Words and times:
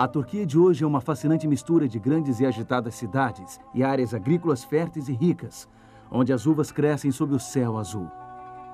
A 0.00 0.08
Turquia 0.08 0.46
de 0.46 0.58
hoje 0.58 0.82
é 0.82 0.86
uma 0.86 1.02
fascinante 1.02 1.46
mistura 1.46 1.86
de 1.86 1.98
grandes 1.98 2.40
e 2.40 2.46
agitadas 2.46 2.94
cidades 2.94 3.60
e 3.74 3.84
áreas 3.84 4.14
agrícolas 4.14 4.64
férteis 4.64 5.10
e 5.10 5.12
ricas, 5.12 5.68
onde 6.10 6.32
as 6.32 6.46
uvas 6.46 6.72
crescem 6.72 7.12
sob 7.12 7.34
o 7.34 7.38
céu 7.38 7.76
azul. 7.76 8.10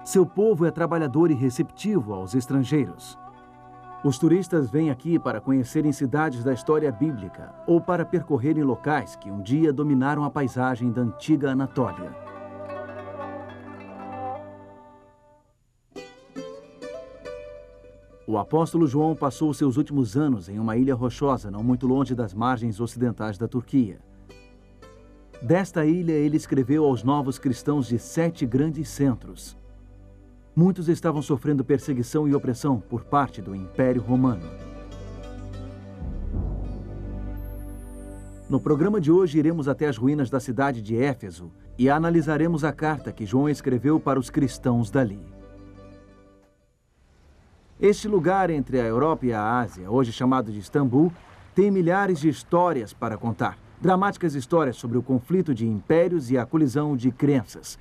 Seu 0.05 0.25
povo 0.25 0.65
é 0.65 0.71
trabalhador 0.71 1.33
e 1.33 1.35
receptivo 1.35 2.15
aos 2.15 2.33
estrangeiros. 2.37 3.19
Os 4.05 4.19
turistas 4.19 4.71
vêm 4.71 4.89
aqui 4.89 5.19
para 5.19 5.41
conhecerem 5.41 5.91
cidades 5.91 6.45
da 6.45 6.53
história 6.53 6.93
bíblica 6.93 7.53
ou 7.67 7.81
para 7.81 8.05
percorrerem 8.05 8.63
locais 8.63 9.17
que 9.17 9.29
um 9.29 9.43
dia 9.43 9.73
dominaram 9.73 10.23
a 10.23 10.31
paisagem 10.31 10.93
da 10.93 11.03
antiga 11.03 11.51
Anatólia. 11.51 12.26
O 18.29 18.39
apóstolo 18.39 18.89
João 18.89 19.15
passou 19.15 19.55
seus 19.55 19.77
últimos 19.77 20.17
anos 20.17 20.49
em 20.49 20.59
uma 20.59 20.77
ilha 20.77 20.97
rochosa 20.97 21.49
não 21.49 21.63
muito 21.63 21.87
longe 21.87 22.13
das 22.13 22.35
margens 22.35 22.81
ocidentais 22.81 23.39
da 23.39 23.47
Turquia. 23.47 24.01
Desta 25.41 25.87
ilha, 25.87 26.13
ele 26.13 26.37
escreveu 26.37 26.85
aos 26.85 27.05
novos 27.05 27.39
cristãos 27.39 27.87
de 27.87 28.01
sete 28.01 28.45
grandes 28.45 28.89
centros. 28.89 29.57
Muitos 30.57 30.89
estavam 30.89 31.23
sofrendo 31.23 31.65
perseguição 31.65 32.27
e 32.27 32.35
opressão 32.35 32.81
por 32.81 33.05
parte 33.05 33.41
do 33.41 33.55
Império 33.55 34.03
Romano. 34.03 34.43
No 38.51 38.59
programa 38.59 39.01
de 39.01 39.13
hoje, 39.13 39.39
iremos 39.39 39.69
até 39.69 39.87
as 39.87 39.97
ruínas 39.97 40.31
da 40.31 40.41
cidade 40.41 40.83
de 40.83 40.97
Éfeso 40.97 41.53
e 41.79 41.89
analisaremos 41.89 42.65
a 42.65 42.73
carta 42.73 43.13
que 43.13 43.25
João 43.25 43.49
escreveu 43.49 44.01
para 44.01 44.19
os 44.19 44.31
cristãos 44.31 44.91
dali. 44.91 45.36
Este 47.79 48.09
lugar 48.09 48.49
entre 48.49 48.81
a 48.81 48.85
Europa 48.85 49.27
e 49.27 49.35
a 49.35 49.59
Ásia, 49.59 49.91
hoje 49.91 50.11
chamado 50.11 50.51
de 50.51 50.59
Istambul, 50.59 51.13
tem 51.55 51.71
milhares 51.71 52.19
de 52.19 52.27
histórias 52.27 52.95
para 52.95 53.19
contar. 53.19 53.59
Dramáticas 53.79 54.35
histórias 54.35 54.77
sobre 54.77 54.97
o 54.97 55.03
conflito 55.03 55.55
de 55.55 55.67
impérios 55.67 56.31
e 56.31 56.39
a 56.39 56.47
colisão 56.47 56.97
de 56.97 57.11
crenças. 57.11 57.79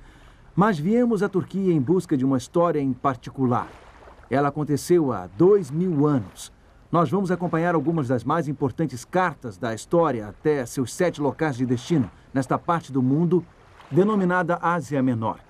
Mas 0.54 0.78
viemos 0.78 1.22
à 1.22 1.30
Turquia 1.30 1.72
em 1.72 1.80
busca 1.80 2.14
de 2.14 2.26
uma 2.26 2.36
história 2.36 2.78
em 2.78 2.92
particular. 2.92 3.68
Ela 4.28 4.48
aconteceu 4.48 5.12
há 5.12 5.28
dois 5.28 5.70
mil 5.70 6.06
anos. 6.06 6.52
Nós 6.92 7.08
vamos 7.08 7.30
acompanhar 7.30 7.74
algumas 7.74 8.08
das 8.08 8.22
mais 8.22 8.48
importantes 8.48 9.02
cartas 9.02 9.56
da 9.56 9.72
história 9.72 10.28
até 10.28 10.66
seus 10.66 10.92
sete 10.92 11.22
locais 11.22 11.56
de 11.56 11.64
destino, 11.64 12.10
nesta 12.34 12.58
parte 12.58 12.92
do 12.92 13.00
mundo 13.00 13.42
denominada 13.90 14.58
Ásia 14.60 15.02
Menor. 15.02 15.45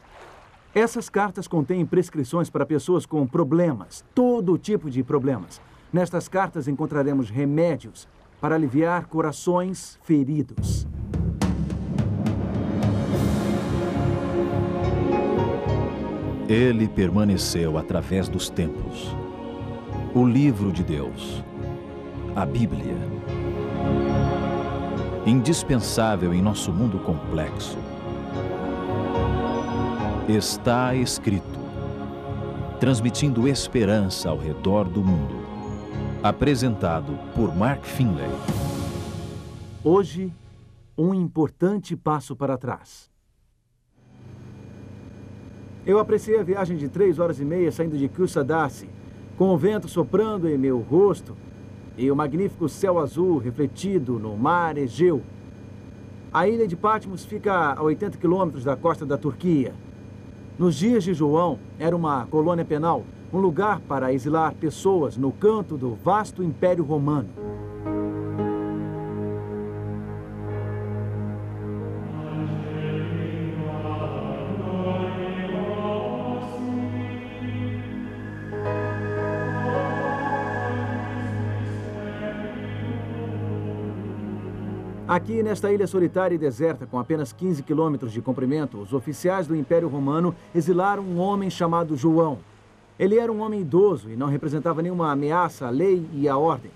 Essas 0.77 1.09
cartas 1.09 1.49
contêm 1.49 1.87
prescrições 1.87 2.51
para 2.51 2.67
pessoas 2.67 3.07
com 3.07 3.27
problemas, 3.27 4.05
todo 4.15 4.59
tipo 4.59 4.91
de 4.91 5.03
problemas. 5.03 5.59
Nestas 5.91 6.29
cartas 6.29 6.69
encontraremos 6.69 7.31
remédios 7.31 8.07
para 8.43 8.57
aliviar 8.57 9.07
corações 9.07 9.99
feridos. 10.03 10.87
Ele 16.47 16.87
permaneceu 16.89 17.79
através 17.79 18.29
dos 18.29 18.51
tempos. 18.51 19.17
O 20.15 20.27
livro 20.27 20.71
de 20.71 20.85
Deus, 20.85 21.43
a 22.35 22.45
Bíblia. 22.45 22.99
Indispensável 25.25 26.35
em 26.35 26.43
nosso 26.43 26.71
mundo 26.71 26.99
complexo 26.99 27.79
Está 30.29 30.93
escrito, 30.93 31.61
transmitindo 32.81 33.47
esperança 33.47 34.29
ao 34.29 34.37
redor 34.37 34.89
do 34.89 35.01
mundo. 35.01 35.37
Apresentado 36.21 37.17
por 37.33 37.55
Mark 37.55 37.85
Finlay. 37.85 38.29
Hoje, 39.85 40.33
um 40.99 41.15
importante 41.15 41.95
passo 41.95 42.35
para 42.35 42.59
trás. 42.59 43.09
Eu 45.87 46.01
apreciei 46.01 46.41
a 46.41 46.43
viagem 46.43 46.77
de 46.77 46.89
três 46.89 47.21
horas 47.21 47.39
e 47.39 47.45
meia 47.45 47.71
saindo 47.71 47.97
de 47.97 48.09
Kusadasi, 48.09 48.89
com 49.39 49.51
o 49.51 49.57
vento 49.57 49.87
soprando 49.87 50.49
em 50.49 50.59
meu 50.59 50.81
rosto 50.81 51.37
e 51.97 52.11
o 52.11 52.17
magnífico 52.17 52.69
céu 52.69 52.99
azul 52.99 53.39
refletido 53.39 54.19
no 54.19 54.37
mar 54.37 54.77
Egeu. 54.77 55.23
A 56.33 56.49
ilha 56.49 56.67
de 56.67 56.75
Patmos 56.75 57.25
fica 57.25 57.75
a 57.75 57.81
80 57.81 58.19
quilômetros 58.19 58.65
da 58.65 58.75
costa 58.75 59.07
da 59.07 59.17
Turquia 59.17 59.73
nos 60.59 60.77
dias 60.77 61.05
de 61.05 61.13
João, 61.13 61.59
era 61.79 61.95
uma 61.95 62.27
colônia 62.27 62.65
penal, 62.65 63.05
um 63.33 63.39
lugar 63.39 63.81
para 63.81 64.13
exilar 64.13 64.55
pessoas 64.55 65.17
no 65.17 65.31
canto 65.31 65.77
do 65.77 65.95
vasto 65.95 66.43
Império 66.43 66.83
Romano. 66.83 67.29
Aqui, 85.27 85.43
nesta 85.43 85.73
ilha 85.73 85.89
solitária 85.89 86.37
e 86.37 86.39
deserta, 86.39 86.87
com 86.87 87.01
apenas 87.01 87.33
15 87.33 87.61
quilômetros 87.65 88.13
de 88.13 88.23
comprimento, 88.23 88.79
os 88.79 88.93
oficiais 88.93 89.45
do 89.49 89.57
Império 89.57 89.89
Romano 89.89 90.33
exilaram 90.55 91.03
um 91.03 91.19
homem 91.19 91.51
chamado 91.51 91.97
João. 91.97 92.39
Ele 92.97 93.19
era 93.19 93.33
um 93.33 93.41
homem 93.41 93.63
idoso 93.63 94.09
e 94.09 94.15
não 94.15 94.29
representava 94.29 94.83
nenhuma 94.83 95.11
ameaça 95.11 95.67
à 95.67 95.71
lei 95.71 96.07
e 96.15 96.29
à 96.29 96.39
ordem. 96.39 96.71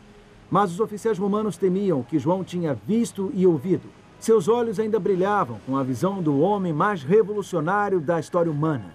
Mas 0.50 0.72
os 0.72 0.81
oficiais 0.81 1.16
romanos 1.16 1.56
temiam 1.56 2.00
o 2.00 2.05
que 2.05 2.19
João 2.19 2.43
tinha 2.43 2.75
visto 2.75 3.31
e 3.34 3.47
ouvido. 3.47 3.89
Seus 4.19 4.49
olhos 4.49 4.81
ainda 4.81 4.99
brilhavam 4.99 5.60
com 5.65 5.77
a 5.77 5.84
visão 5.84 6.21
do 6.21 6.41
homem 6.41 6.72
mais 6.72 7.05
revolucionário 7.05 8.00
da 8.00 8.19
história 8.19 8.50
humana. 8.50 8.93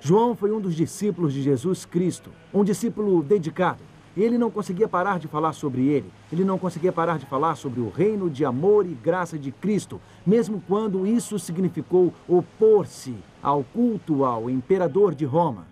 João 0.00 0.34
foi 0.34 0.50
um 0.50 0.60
dos 0.60 0.74
discípulos 0.74 1.32
de 1.32 1.40
Jesus 1.40 1.84
Cristo, 1.84 2.32
um 2.52 2.64
discípulo 2.64 3.22
dedicado 3.22 3.84
ele 4.16 4.36
não 4.38 4.50
conseguia 4.50 4.88
parar 4.88 5.18
de 5.18 5.28
falar 5.28 5.52
sobre 5.52 5.86
ele. 5.86 6.10
Ele 6.32 6.44
não 6.44 6.58
conseguia 6.58 6.92
parar 6.92 7.18
de 7.18 7.26
falar 7.26 7.54
sobre 7.54 7.80
o 7.80 7.88
reino 7.88 8.28
de 8.28 8.44
amor 8.44 8.86
e 8.86 8.94
graça 8.94 9.38
de 9.38 9.52
Cristo, 9.52 10.00
mesmo 10.26 10.62
quando 10.66 11.06
isso 11.06 11.38
significou 11.38 12.12
opor-se 12.26 13.14
ao 13.42 13.62
culto 13.62 14.24
ao 14.24 14.50
imperador 14.50 15.14
de 15.14 15.24
Roma. 15.24 15.66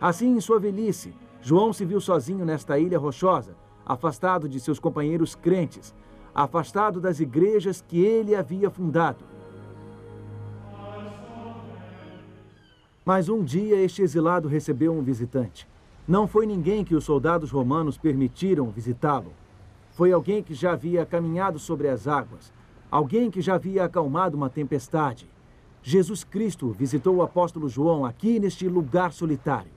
Assim, 0.00 0.36
em 0.36 0.40
sua 0.40 0.58
velhice, 0.58 1.14
João 1.40 1.72
se 1.72 1.84
viu 1.84 2.00
sozinho 2.00 2.44
nesta 2.44 2.78
ilha 2.78 2.98
rochosa, 2.98 3.56
afastado 3.84 4.48
de 4.48 4.60
seus 4.60 4.78
companheiros 4.78 5.34
crentes, 5.34 5.94
afastado 6.34 7.00
das 7.00 7.20
igrejas 7.20 7.84
que 7.86 8.00
ele 8.00 8.34
havia 8.34 8.70
fundado. 8.70 9.24
Mas 13.04 13.28
um 13.28 13.42
dia 13.42 13.76
este 13.76 14.02
exilado 14.02 14.48
recebeu 14.48 14.92
um 14.92 15.02
visitante. 15.02 15.71
Não 16.06 16.26
foi 16.26 16.46
ninguém 16.46 16.84
que 16.84 16.96
os 16.96 17.04
soldados 17.04 17.50
romanos 17.52 17.96
permitiram 17.96 18.70
visitá-lo. 18.70 19.32
Foi 19.92 20.10
alguém 20.10 20.42
que 20.42 20.52
já 20.52 20.72
havia 20.72 21.06
caminhado 21.06 21.60
sobre 21.60 21.88
as 21.88 22.08
águas, 22.08 22.52
alguém 22.90 23.30
que 23.30 23.40
já 23.40 23.54
havia 23.54 23.84
acalmado 23.84 24.36
uma 24.36 24.50
tempestade. 24.50 25.30
Jesus 25.80 26.24
Cristo 26.24 26.70
visitou 26.70 27.16
o 27.16 27.22
apóstolo 27.22 27.68
João 27.68 28.04
aqui 28.04 28.40
neste 28.40 28.68
lugar 28.68 29.12
solitário. 29.12 29.70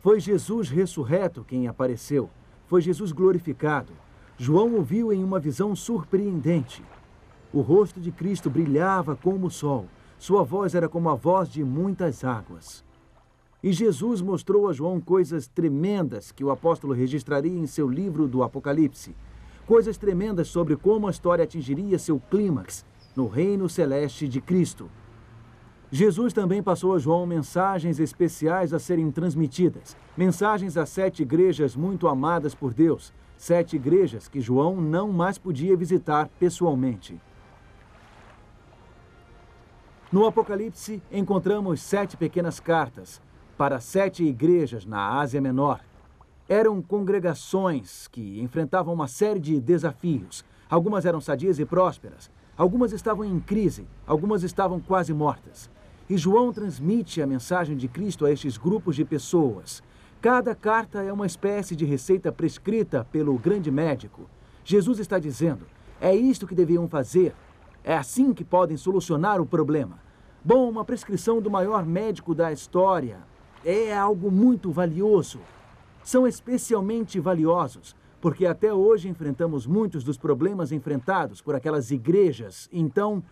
Foi 0.00 0.20
Jesus 0.20 0.68
ressurreto 0.68 1.44
quem 1.44 1.66
apareceu. 1.66 2.28
Foi 2.66 2.80
Jesus 2.80 3.10
glorificado. 3.10 3.92
João 4.36 4.78
o 4.78 4.82
viu 4.82 5.12
em 5.12 5.24
uma 5.24 5.40
visão 5.40 5.74
surpreendente. 5.74 6.84
O 7.52 7.60
rosto 7.62 7.98
de 7.98 8.12
Cristo 8.12 8.50
brilhava 8.50 9.16
como 9.16 9.46
o 9.46 9.50
sol. 9.50 9.86
Sua 10.18 10.42
voz 10.42 10.74
era 10.74 10.88
como 10.88 11.08
a 11.08 11.14
voz 11.14 11.48
de 11.48 11.64
muitas 11.64 12.24
águas. 12.24 12.85
E 13.62 13.72
Jesus 13.72 14.20
mostrou 14.20 14.68
a 14.68 14.72
João 14.72 15.00
coisas 15.00 15.48
tremendas 15.48 16.30
que 16.30 16.44
o 16.44 16.50
apóstolo 16.50 16.92
registraria 16.92 17.58
em 17.58 17.66
seu 17.66 17.88
livro 17.88 18.28
do 18.28 18.42
Apocalipse. 18.42 19.14
Coisas 19.66 19.96
tremendas 19.96 20.48
sobre 20.48 20.76
como 20.76 21.08
a 21.08 21.10
história 21.10 21.44
atingiria 21.44 21.98
seu 21.98 22.20
clímax 22.20 22.84
no 23.16 23.26
reino 23.26 23.68
celeste 23.68 24.28
de 24.28 24.40
Cristo. 24.40 24.90
Jesus 25.90 26.32
também 26.32 26.62
passou 26.62 26.94
a 26.94 26.98
João 26.98 27.24
mensagens 27.24 27.98
especiais 27.98 28.74
a 28.74 28.78
serem 28.78 29.10
transmitidas, 29.10 29.96
mensagens 30.16 30.76
a 30.76 30.84
sete 30.84 31.22
igrejas 31.22 31.74
muito 31.76 32.08
amadas 32.08 32.54
por 32.54 32.74
Deus, 32.74 33.12
sete 33.36 33.76
igrejas 33.76 34.28
que 34.28 34.40
João 34.40 34.80
não 34.80 35.12
mais 35.12 35.38
podia 35.38 35.76
visitar 35.76 36.28
pessoalmente. 36.40 37.20
No 40.12 40.26
Apocalipse, 40.26 41.02
encontramos 41.10 41.80
sete 41.80 42.16
pequenas 42.16 42.60
cartas, 42.60 43.20
para 43.56 43.80
sete 43.80 44.22
igrejas 44.22 44.84
na 44.84 45.18
Ásia 45.18 45.40
Menor. 45.40 45.80
Eram 46.48 46.82
congregações 46.82 48.06
que 48.08 48.40
enfrentavam 48.40 48.92
uma 48.92 49.08
série 49.08 49.40
de 49.40 49.60
desafios. 49.60 50.44
Algumas 50.68 51.06
eram 51.06 51.20
sadias 51.20 51.58
e 51.58 51.64
prósperas, 51.64 52.30
algumas 52.56 52.92
estavam 52.92 53.24
em 53.24 53.40
crise, 53.40 53.86
algumas 54.06 54.42
estavam 54.42 54.78
quase 54.78 55.12
mortas. 55.14 55.70
E 56.08 56.16
João 56.16 56.52
transmite 56.52 57.22
a 57.22 57.26
mensagem 57.26 57.76
de 57.76 57.88
Cristo 57.88 58.26
a 58.26 58.30
estes 58.30 58.56
grupos 58.56 58.94
de 58.94 59.04
pessoas. 59.04 59.82
Cada 60.20 60.54
carta 60.54 61.02
é 61.02 61.12
uma 61.12 61.26
espécie 61.26 61.74
de 61.74 61.84
receita 61.84 62.30
prescrita 62.30 63.06
pelo 63.10 63.36
grande 63.38 63.70
médico. 63.70 64.28
Jesus 64.64 64.98
está 64.98 65.18
dizendo: 65.18 65.66
é 66.00 66.14
isto 66.14 66.46
que 66.46 66.54
deviam 66.54 66.88
fazer. 66.88 67.34
É 67.82 67.96
assim 67.96 68.32
que 68.34 68.44
podem 68.44 68.76
solucionar 68.76 69.40
o 69.40 69.46
problema. 69.46 69.98
Bom, 70.44 70.68
uma 70.68 70.84
prescrição 70.84 71.40
do 71.40 71.50
maior 71.50 71.84
médico 71.86 72.34
da 72.34 72.52
história 72.52 73.18
é 73.64 73.96
algo 73.96 74.30
muito 74.30 74.70
valioso. 74.70 75.40
São 76.02 76.26
especialmente 76.26 77.18
valiosos 77.18 77.96
porque 78.20 78.46
até 78.46 78.72
hoje 78.72 79.08
enfrentamos 79.08 79.66
muitos 79.66 80.02
dos 80.02 80.16
problemas 80.16 80.72
enfrentados 80.72 81.40
por 81.40 81.54
aquelas 81.54 81.92
igrejas. 81.92 82.68
Então, 82.72 83.22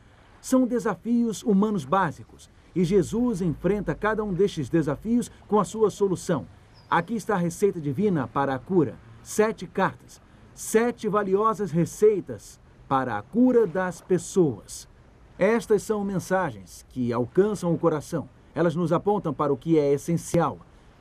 são 0.40 0.66
desafios 0.66 1.42
humanos 1.42 1.84
básicos. 1.84 2.50
E 2.74 2.84
Jesus 2.84 3.40
enfrenta 3.40 3.94
cada 3.94 4.22
um 4.22 4.32
destes 4.32 4.68
desafios 4.68 5.30
com 5.48 5.58
a 5.58 5.64
sua 5.64 5.90
solução. 5.90 6.46
Aqui 6.88 7.14
está 7.14 7.34
a 7.34 7.38
receita 7.38 7.80
divina 7.80 8.28
para 8.28 8.54
a 8.54 8.58
cura. 8.58 8.96
Sete 9.22 9.66
cartas. 9.66 10.20
Sete 10.54 11.08
valiosas 11.08 11.72
receitas 11.72 12.60
para 12.88 13.18
a 13.18 13.22
cura 13.22 13.66
das 13.66 14.00
pessoas. 14.00 14.88
Estas 15.36 15.82
são 15.82 16.04
mensagens 16.04 16.84
que 16.90 17.12
alcançam 17.12 17.72
o 17.72 17.78
coração. 17.78 18.28
Elas 18.54 18.76
nos 18.76 18.92
apontam 18.92 19.34
para 19.34 19.52
o 19.52 19.56
que 19.56 19.78
é 19.78 19.92
essencial. 19.92 20.58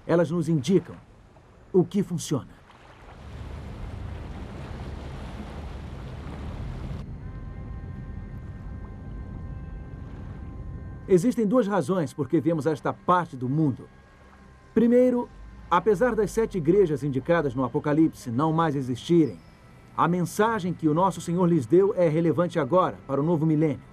Elas 0.08 0.32
nos 0.32 0.50
indicam 0.50 0.96
o 1.72 1.84
que 1.84 2.02
funciona. 2.02 2.54
Existem 11.08 11.46
duas 11.46 11.68
razões 11.68 12.14
por 12.14 12.28
que 12.28 12.40
vemos 12.40 12.66
esta 12.66 12.94
parte 12.94 13.36
do 13.36 13.48
mundo. 13.50 13.88
Primeiro, 14.74 15.30
apesar 15.70 16.16
das 16.16 16.32
sete 16.32 16.58
igrejas 16.58 17.04
indicadas 17.04 17.54
no 17.54 17.64
Apocalipse 17.64 18.32
não 18.32 18.54
mais 18.54 18.76
existirem, 18.76 19.38
a 19.96 20.08
mensagem 20.08 20.74
que 20.74 20.88
o 20.88 20.94
nosso 20.94 21.22
Senhor 21.22 21.46
lhes 21.46 21.68
deu 21.68 21.94
é 21.96 22.08
relevante 22.08 22.58
agora, 22.58 22.98
para 23.06 23.22
o 23.22 23.24
novo 23.24 23.46
milênio. 23.46 23.84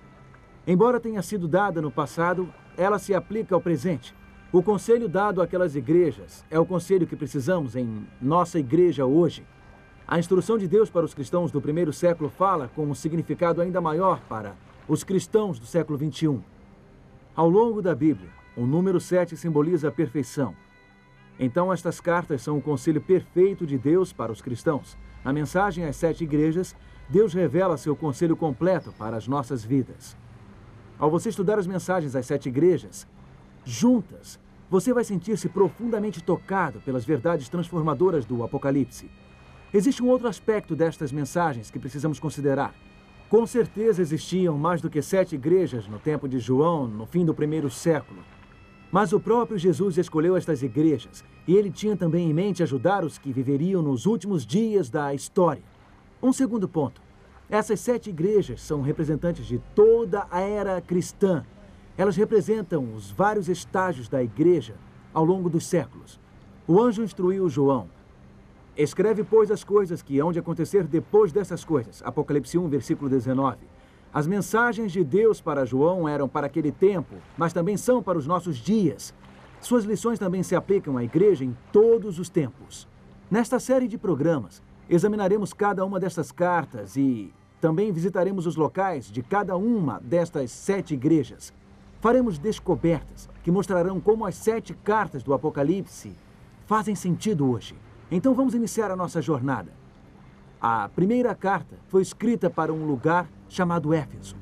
Embora 0.67 1.01
tenha 1.01 1.21
sido 1.21 1.47
dada 1.47 1.83
no 1.83 1.91
passado, 1.91 2.49
ela 2.81 2.99
se 2.99 3.15
aplica 3.15 3.55
ao 3.55 3.61
presente. 3.61 4.15
O 4.51 4.63
conselho 4.63 5.07
dado 5.07 5.43
àquelas 5.43 5.77
igrejas 5.77 6.43
é 6.51 6.59
o 6.59 6.65
conselho 6.65 7.07
que 7.07 7.15
precisamos 7.15 7.77
em 7.77 8.07
nossa 8.21 8.59
igreja 8.59 9.05
hoje. 9.05 9.47
A 10.09 10.19
instrução 10.19 10.57
de 10.57 10.67
Deus 10.67 10.89
para 10.89 11.05
os 11.05 11.13
cristãos 11.13 11.53
do 11.53 11.61
primeiro 11.61 11.93
século 11.93 12.31
fala 12.31 12.71
com 12.75 12.87
um 12.87 12.95
significado 12.95 13.61
ainda 13.61 13.83
maior 13.83 14.21
para 14.29 14.57
os 14.89 15.05
cristãos 15.05 15.59
do 15.59 15.67
século 15.67 15.99
21. 15.99 16.41
Ao 17.37 17.51
longo 17.51 17.83
da 17.83 17.95
Bíblia, 17.95 18.31
o 18.57 18.67
número 18.67 18.99
7 18.99 19.37
simboliza 19.37 19.89
a 19.89 19.93
perfeição. 19.93 20.57
Então, 21.39 21.71
estas 21.71 22.01
cartas 22.01 22.41
são 22.41 22.57
o 22.57 22.63
conselho 22.63 23.01
perfeito 23.01 23.67
de 23.67 23.77
Deus 23.77 24.11
para 24.11 24.33
os 24.33 24.41
cristãos. 24.41 24.97
Na 25.23 25.35
mensagem 25.35 25.85
às 25.85 25.97
sete 25.97 26.25
igrejas, 26.25 26.75
Deus 27.11 27.35
revela 27.35 27.77
seu 27.77 27.95
conselho 27.95 28.37
completo 28.37 28.91
para 28.93 29.19
as 29.19 29.29
nossas 29.29 29.63
vidas. 29.63 30.17
Ao 31.01 31.11
você 31.11 31.31
estudar 31.31 31.59
as 31.59 31.67
mensagens 31.67 32.15
às 32.15 32.27
sete 32.27 32.51
igrejas, 32.51 33.07
juntas, 33.65 34.39
você 34.69 34.93
vai 34.93 35.03
sentir-se 35.03 35.49
profundamente 35.49 36.23
tocado 36.23 36.79
pelas 36.83 37.07
verdades 37.07 37.49
transformadoras 37.49 38.27
do 38.27 38.45
Apocalipse. 38.45 39.11
Existe 39.73 40.03
um 40.03 40.09
outro 40.09 40.29
aspecto 40.29 40.77
destas 40.77 41.11
mensagens 41.11 41.71
que 41.71 41.79
precisamos 41.79 42.21
considerar. 42.21 42.75
Com 43.31 43.47
certeza 43.47 44.03
existiam 44.03 44.59
mais 44.59 44.83
do 44.83 44.91
que 44.91 45.01
sete 45.01 45.37
igrejas 45.37 45.89
no 45.89 45.99
tempo 45.99 46.29
de 46.29 46.39
João, 46.39 46.87
no 46.87 47.07
fim 47.07 47.25
do 47.25 47.33
primeiro 47.33 47.71
século. 47.71 48.21
Mas 48.93 49.15
o 49.15 49.21
próprio 49.21 49.57
Jesus 49.57 49.97
escolheu 49.97 50.37
estas 50.37 50.63
igrejas 50.63 51.25
e 51.49 51.55
ele 51.57 51.71
tinha 51.71 51.97
também 51.97 52.29
em 52.29 52.35
mente 52.35 52.63
ajudar 52.63 53.05
os 53.05 53.17
que 53.17 53.33
viveriam 53.33 53.81
nos 53.81 54.05
últimos 54.05 54.45
dias 54.45 54.91
da 54.91 55.15
história. 55.15 55.63
Um 56.23 56.31
segundo 56.31 56.69
ponto. 56.69 57.01
Essas 57.51 57.81
sete 57.81 58.11
igrejas 58.11 58.63
são 58.63 58.81
representantes 58.81 59.45
de 59.45 59.59
toda 59.75 60.27
a 60.31 60.41
era 60.41 60.81
cristã. 60.81 61.45
Elas 61.99 62.17
representam 62.17 62.95
os 62.95 63.11
vários 63.11 63.49
estágios 63.49 64.09
da 64.09 64.23
igreja 64.23 64.75
ao 65.13 65.25
longo 65.25 65.51
dos 65.51 65.67
séculos. 65.67 66.21
O 66.67 66.81
anjo 66.81 67.03
instruiu 67.03 67.49
João 67.49 67.89
Escreve, 68.77 69.25
pois, 69.25 69.51
as 69.51 69.65
coisas 69.65 70.01
que 70.01 70.19
hão 70.19 70.33
de 70.33 70.39
acontecer 70.39 70.85
depois 70.85 71.33
dessas 71.33 71.65
coisas. 71.65 72.03
Apocalipse 72.05 72.57
1, 72.57 72.69
versículo 72.69 73.11
19. 73.11 73.59
As 74.13 74.27
mensagens 74.27 74.91
de 74.91 75.05
Deus 75.05 75.41
para 75.41 75.67
João 75.67 76.09
eram 76.09 76.29
para 76.29 76.47
aquele 76.47 76.73
tempo, 76.73 77.17
mas 77.37 77.53
também 77.53 77.77
são 77.77 78.03
para 78.03 78.17
os 78.17 78.27
nossos 78.27 78.57
dias. 78.57 79.13
Suas 79.61 79.85
lições 79.85 80.19
também 80.19 80.43
se 80.43 80.55
aplicam 80.55 80.97
à 80.97 81.05
igreja 81.05 81.45
em 81.45 81.55
todos 81.73 82.19
os 82.19 82.29
tempos. 82.31 82.89
Nesta 83.31 83.61
série 83.61 83.87
de 83.87 83.99
programas, 83.99 84.63
examinaremos 84.89 85.53
cada 85.53 85.85
uma 85.85 86.01
destas 86.01 86.33
cartas 86.33 86.97
e 86.97 87.33
também 87.61 87.93
visitaremos 87.93 88.47
os 88.47 88.57
locais 88.57 89.11
de 89.11 89.23
cada 89.23 89.57
uma 89.57 90.01
destas 90.03 90.51
sete 90.51 90.95
igrejas. 90.95 91.53
Faremos 92.01 92.39
descobertas 92.39 93.29
que 93.43 93.51
mostrarão 93.51 94.01
como 94.01 94.25
as 94.25 94.35
sete 94.35 94.73
cartas 94.73 95.23
do 95.23 95.35
Apocalipse 95.35 96.17
fazem 96.67 96.95
sentido 96.95 97.51
hoje. 97.51 97.75
Então 98.11 98.35
vamos 98.35 98.55
iniciar 98.55 98.91
a 98.91 98.97
nossa 98.97 99.21
jornada. 99.21 99.73
A 100.61 100.89
primeira 100.89 101.35
carta 101.35 101.77
foi 101.89 102.03
escrita 102.03 102.49
para 102.49 102.73
um 102.73 102.87
lugar 102.87 103.29
chamado 103.49 103.93
Éfeso. 103.93 104.37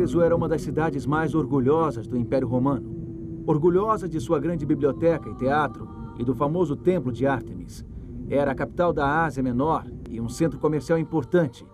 Éfeso 0.00 0.22
era 0.22 0.34
uma 0.34 0.48
das 0.48 0.62
cidades 0.62 1.04
mais 1.04 1.34
orgulhosas 1.34 2.06
do 2.06 2.16
Império 2.16 2.48
Romano. 2.48 3.44
Orgulhosa 3.46 4.08
de 4.08 4.18
sua 4.18 4.40
grande 4.40 4.64
biblioteca 4.64 5.28
e 5.28 5.34
teatro, 5.34 5.86
e 6.18 6.24
do 6.24 6.34
famoso 6.34 6.74
templo 6.74 7.12
de 7.12 7.26
Ártemis. 7.26 7.84
Era 8.26 8.52
a 8.52 8.54
capital 8.54 8.94
da 8.94 9.24
Ásia 9.24 9.42
Menor 9.42 9.84
e 10.08 10.18
um 10.18 10.26
centro 10.26 10.58
comercial 10.58 10.98
importante. 10.98 11.66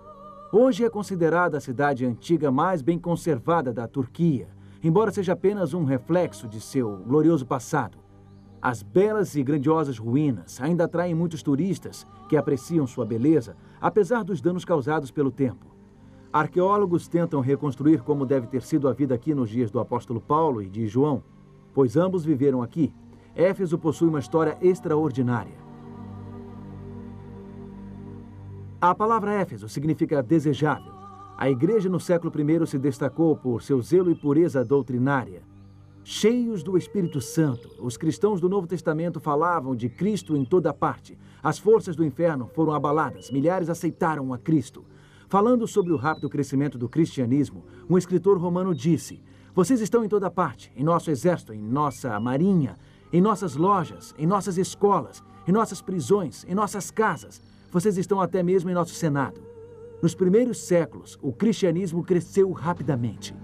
Hoje 0.52 0.84
é 0.84 0.90
considerada 0.90 1.58
a 1.58 1.60
cidade 1.60 2.04
antiga 2.04 2.50
mais 2.50 2.82
bem 2.82 2.98
conservada 2.98 3.72
da 3.72 3.86
Turquia, 3.86 4.48
embora 4.82 5.12
seja 5.12 5.34
apenas 5.34 5.72
um 5.72 5.84
reflexo 5.84 6.48
de 6.48 6.60
seu 6.60 6.96
glorioso 6.96 7.46
passado. 7.46 7.96
As 8.60 8.82
belas 8.82 9.36
e 9.36 9.44
grandiosas 9.44 9.98
ruínas 9.98 10.60
ainda 10.60 10.86
atraem 10.86 11.14
muitos 11.14 11.44
turistas 11.44 12.04
que 12.28 12.36
apreciam 12.36 12.88
sua 12.88 13.06
beleza, 13.06 13.56
apesar 13.80 14.24
dos 14.24 14.40
danos 14.40 14.64
causados 14.64 15.12
pelo 15.12 15.30
tempo. 15.30 15.75
Arqueólogos 16.32 17.08
tentam 17.08 17.40
reconstruir 17.40 18.02
como 18.02 18.26
deve 18.26 18.46
ter 18.46 18.62
sido 18.62 18.88
a 18.88 18.92
vida 18.92 19.14
aqui 19.14 19.34
nos 19.34 19.48
dias 19.48 19.70
do 19.70 19.80
apóstolo 19.80 20.20
Paulo 20.20 20.62
e 20.62 20.68
de 20.68 20.86
João, 20.86 21.22
pois 21.72 21.96
ambos 21.96 22.24
viveram 22.24 22.62
aqui 22.62 22.92
Éfeso 23.36 23.76
possui 23.76 24.08
uma 24.08 24.18
história 24.18 24.56
extraordinária. 24.62 25.66
A 28.80 28.94
palavra 28.94 29.34
Éfeso 29.34 29.68
significa 29.68 30.22
desejável. 30.22 30.94
A 31.36 31.50
igreja 31.50 31.86
no 31.90 32.00
século 32.00 32.32
I 32.34 32.66
se 32.66 32.78
destacou 32.78 33.36
por 33.36 33.62
seu 33.62 33.82
zelo 33.82 34.10
e 34.10 34.14
pureza 34.14 34.64
doutrinária. 34.64 35.42
Cheios 36.02 36.62
do 36.62 36.78
Espírito 36.78 37.20
Santo, 37.20 37.68
os 37.78 37.98
cristãos 37.98 38.40
do 38.40 38.48
Novo 38.48 38.66
Testamento 38.66 39.20
falavam 39.20 39.76
de 39.76 39.90
Cristo 39.90 40.34
em 40.34 40.44
toda 40.44 40.72
parte. 40.72 41.18
As 41.42 41.58
forças 41.58 41.94
do 41.94 42.04
inferno 42.04 42.48
foram 42.54 42.72
abaladas, 42.72 43.30
milhares 43.30 43.68
aceitaram 43.68 44.32
a 44.32 44.38
Cristo. 44.38 44.82
Falando 45.28 45.66
sobre 45.66 45.92
o 45.92 45.96
rápido 45.96 46.28
crescimento 46.28 46.78
do 46.78 46.88
cristianismo, 46.88 47.64
um 47.90 47.98
escritor 47.98 48.38
romano 48.38 48.72
disse: 48.72 49.20
Vocês 49.54 49.80
estão 49.80 50.04
em 50.04 50.08
toda 50.08 50.30
parte, 50.30 50.72
em 50.76 50.84
nosso 50.84 51.10
exército, 51.10 51.52
em 51.52 51.60
nossa 51.60 52.18
marinha, 52.20 52.76
em 53.12 53.20
nossas 53.20 53.56
lojas, 53.56 54.14
em 54.16 54.26
nossas 54.26 54.56
escolas, 54.56 55.24
em 55.46 55.50
nossas 55.50 55.82
prisões, 55.82 56.44
em 56.48 56.54
nossas 56.54 56.92
casas. 56.92 57.42
Vocês 57.72 57.98
estão 57.98 58.20
até 58.20 58.40
mesmo 58.40 58.70
em 58.70 58.74
nosso 58.74 58.94
Senado. 58.94 59.40
Nos 60.00 60.14
primeiros 60.14 60.58
séculos, 60.58 61.18
o 61.20 61.32
cristianismo 61.32 62.04
cresceu 62.04 62.52
rapidamente. 62.52 63.34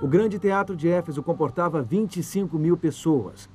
O 0.00 0.06
grande 0.06 0.38
teatro 0.38 0.76
de 0.76 0.88
Éfeso 0.88 1.22
comportava 1.22 1.82
25 1.82 2.56
mil 2.58 2.76
pessoas. 2.76 3.49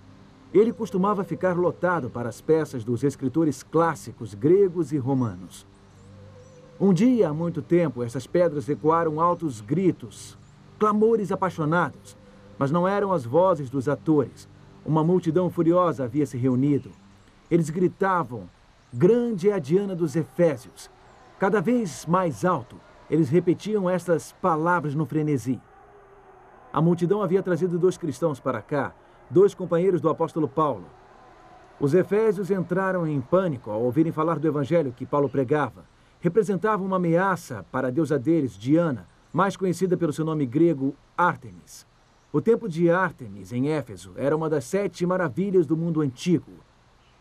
Ele 0.55 0.71
costumava 0.71 1.25
ficar 1.25 1.57
lotado 1.57 2.09
para 2.09 2.29
as 2.29 2.39
peças 2.39 2.85
dos 2.85 3.03
escritores 3.03 3.61
clássicos 3.61 4.33
gregos 4.33 4.93
e 4.93 4.97
romanos. 4.97 5.67
Um 6.79 6.93
dia, 6.93 7.27
há 7.27 7.33
muito 7.33 7.61
tempo, 7.61 8.01
essas 8.01 8.25
pedras 8.25 8.69
ecoaram 8.69 9.19
altos 9.19 9.59
gritos, 9.59 10.37
clamores 10.79 11.29
apaixonados, 11.29 12.15
mas 12.57 12.71
não 12.71 12.87
eram 12.87 13.11
as 13.11 13.25
vozes 13.25 13.69
dos 13.69 13.89
atores. 13.89 14.47
Uma 14.85 15.03
multidão 15.03 15.49
furiosa 15.49 16.05
havia 16.05 16.25
se 16.25 16.37
reunido. 16.37 16.89
Eles 17.51 17.69
gritavam: 17.69 18.49
Grande 18.93 19.49
é 19.49 19.53
a 19.53 19.59
Diana 19.59 19.93
dos 19.93 20.15
Efésios. 20.15 20.89
Cada 21.37 21.59
vez 21.59 22.05
mais 22.05 22.45
alto, 22.45 22.77
eles 23.09 23.27
repetiam 23.27 23.89
estas 23.89 24.31
palavras 24.31 24.95
no 24.95 25.05
frenesi. 25.05 25.59
A 26.71 26.79
multidão 26.79 27.21
havia 27.21 27.43
trazido 27.43 27.77
dois 27.77 27.97
cristãos 27.97 28.39
para 28.39 28.61
cá, 28.61 28.93
dois 29.29 29.53
companheiros 29.53 30.01
do 30.01 30.09
apóstolo 30.09 30.47
Paulo. 30.47 30.85
Os 31.79 31.93
efésios 31.93 32.49
entraram 32.49 33.05
em 33.05 33.19
pânico 33.19 33.69
ao 33.69 33.81
ouvirem 33.81 34.11
falar 34.11 34.39
do 34.39 34.47
evangelho 34.47 34.93
que 34.93 35.05
Paulo 35.05 35.27
pregava. 35.27 35.85
Representava 36.21 36.83
uma 36.83 36.95
ameaça 36.95 37.65
para 37.71 37.89
a 37.89 37.91
deusa 37.91 38.17
deles, 38.17 38.57
Diana, 38.57 39.07
mais 39.33 39.57
conhecida 39.57 39.97
pelo 39.97 40.13
seu 40.13 40.23
nome 40.23 40.45
grego 40.45 40.95
Ártemis. 41.17 41.85
O 42.31 42.41
templo 42.41 42.67
de 42.69 42.89
Ártemis, 42.89 43.51
em 43.51 43.69
Éfeso, 43.69 44.13
era 44.15 44.35
uma 44.35 44.49
das 44.49 44.65
sete 44.65 45.05
maravilhas 45.05 45.65
do 45.65 45.75
mundo 45.75 46.01
antigo. 46.01 46.51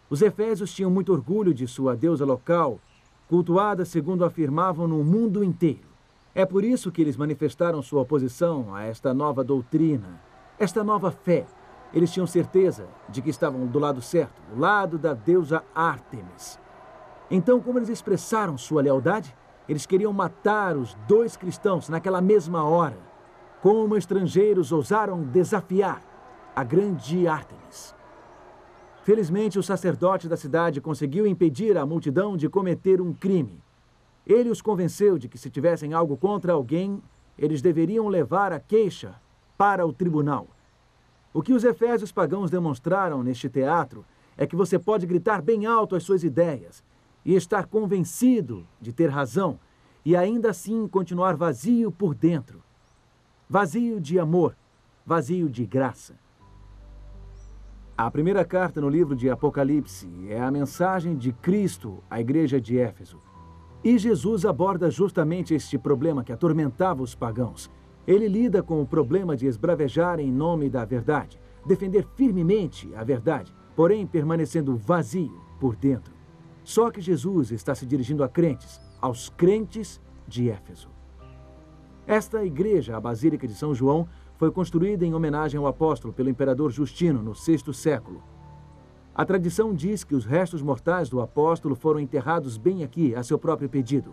Os 0.08 0.22
efésios 0.22 0.72
tinham 0.72 0.90
muito 0.90 1.12
orgulho 1.12 1.52
de 1.52 1.66
sua 1.66 1.96
deusa 1.96 2.24
local, 2.24 2.78
cultuada, 3.28 3.84
segundo 3.84 4.24
afirmavam, 4.24 4.86
no 4.86 5.02
mundo 5.02 5.42
inteiro. 5.42 5.88
É 6.34 6.44
por 6.44 6.64
isso 6.64 6.90
que 6.92 7.00
eles 7.00 7.16
manifestaram 7.16 7.82
sua 7.82 8.02
oposição 8.02 8.74
a 8.74 8.82
esta 8.84 9.14
nova 9.14 9.42
doutrina, 9.42 10.20
esta 10.58 10.84
nova 10.84 11.10
fé, 11.10 11.46
eles 11.94 12.10
tinham 12.10 12.26
certeza 12.26 12.88
de 13.08 13.22
que 13.22 13.30
estavam 13.30 13.66
do 13.66 13.78
lado 13.78 14.02
certo, 14.02 14.42
o 14.54 14.58
lado 14.58 14.98
da 14.98 15.14
deusa 15.14 15.62
Ártemis. 15.72 16.58
Então, 17.30 17.60
como 17.60 17.78
eles 17.78 17.88
expressaram 17.88 18.58
sua 18.58 18.82
lealdade? 18.82 19.34
Eles 19.68 19.86
queriam 19.86 20.12
matar 20.12 20.76
os 20.76 20.94
dois 21.06 21.36
cristãos 21.36 21.88
naquela 21.88 22.20
mesma 22.20 22.64
hora. 22.64 22.98
Como 23.62 23.96
estrangeiros 23.96 24.72
ousaram 24.72 25.22
desafiar 25.22 26.02
a 26.54 26.64
grande 26.64 27.28
Ártemis. 27.28 27.94
Felizmente, 29.04 29.58
o 29.58 29.62
sacerdote 29.62 30.28
da 30.28 30.36
cidade 30.36 30.80
conseguiu 30.80 31.26
impedir 31.26 31.78
a 31.78 31.86
multidão 31.86 32.36
de 32.36 32.48
cometer 32.48 33.00
um 33.00 33.12
crime. 33.12 33.62
Ele 34.26 34.50
os 34.50 34.60
convenceu 34.60 35.16
de 35.16 35.28
que, 35.28 35.38
se 35.38 35.48
tivessem 35.48 35.92
algo 35.92 36.16
contra 36.16 36.52
alguém, 36.52 37.00
eles 37.38 37.62
deveriam 37.62 38.08
levar 38.08 38.52
a 38.52 38.58
queixa 38.58 39.14
para 39.56 39.86
o 39.86 39.92
tribunal. 39.92 40.48
O 41.34 41.42
que 41.42 41.52
os 41.52 41.64
efésios 41.64 42.12
pagãos 42.12 42.48
demonstraram 42.48 43.20
neste 43.24 43.48
teatro 43.48 44.04
é 44.36 44.46
que 44.46 44.54
você 44.54 44.78
pode 44.78 45.04
gritar 45.04 45.42
bem 45.42 45.66
alto 45.66 45.96
as 45.96 46.04
suas 46.04 46.22
ideias 46.22 46.84
e 47.24 47.34
estar 47.34 47.66
convencido 47.66 48.64
de 48.80 48.92
ter 48.92 49.08
razão 49.08 49.58
e 50.04 50.14
ainda 50.14 50.50
assim 50.50 50.86
continuar 50.86 51.34
vazio 51.34 51.90
por 51.90 52.14
dentro. 52.14 52.62
Vazio 53.50 54.00
de 54.00 54.16
amor, 54.16 54.56
vazio 55.04 55.50
de 55.50 55.66
graça. 55.66 56.14
A 57.98 58.08
primeira 58.10 58.44
carta 58.44 58.80
no 58.80 58.88
livro 58.88 59.16
de 59.16 59.28
Apocalipse 59.28 60.08
é 60.28 60.40
a 60.40 60.52
mensagem 60.52 61.16
de 61.16 61.32
Cristo 61.32 62.02
à 62.08 62.20
igreja 62.20 62.60
de 62.60 62.78
Éfeso. 62.78 63.20
E 63.82 63.98
Jesus 63.98 64.44
aborda 64.44 64.88
justamente 64.88 65.52
este 65.52 65.78
problema 65.78 66.22
que 66.22 66.32
atormentava 66.32 67.02
os 67.02 67.14
pagãos 67.14 67.68
ele 68.06 68.28
lida 68.28 68.62
com 68.62 68.80
o 68.82 68.86
problema 68.86 69.36
de 69.36 69.46
esbravejar 69.46 70.20
em 70.20 70.30
nome 70.30 70.68
da 70.68 70.84
verdade, 70.84 71.40
defender 71.66 72.06
firmemente 72.14 72.92
a 72.94 73.02
verdade, 73.02 73.54
porém 73.74 74.06
permanecendo 74.06 74.76
vazio 74.76 75.40
por 75.58 75.74
dentro. 75.74 76.14
Só 76.62 76.90
que 76.90 77.00
Jesus 77.00 77.50
está 77.50 77.74
se 77.74 77.86
dirigindo 77.86 78.22
a 78.22 78.28
crentes, 78.28 78.80
aos 79.00 79.28
crentes 79.28 80.00
de 80.26 80.50
Éfeso. 80.50 80.88
Esta 82.06 82.44
igreja, 82.44 82.96
a 82.96 83.00
Basílica 83.00 83.46
de 83.46 83.54
São 83.54 83.74
João, 83.74 84.06
foi 84.36 84.50
construída 84.50 85.06
em 85.06 85.14
homenagem 85.14 85.58
ao 85.58 85.66
apóstolo 85.66 86.12
pelo 86.12 86.28
imperador 86.28 86.70
Justino 86.70 87.22
no 87.22 87.34
sexto 87.34 87.72
século. 87.72 88.22
A 89.14 89.24
tradição 89.24 89.72
diz 89.72 90.02
que 90.02 90.14
os 90.14 90.24
restos 90.24 90.60
mortais 90.60 91.08
do 91.08 91.20
apóstolo 91.20 91.74
foram 91.74 92.00
enterrados 92.00 92.56
bem 92.56 92.82
aqui, 92.82 93.14
a 93.14 93.22
seu 93.22 93.38
próprio 93.38 93.68
pedido. 93.68 94.12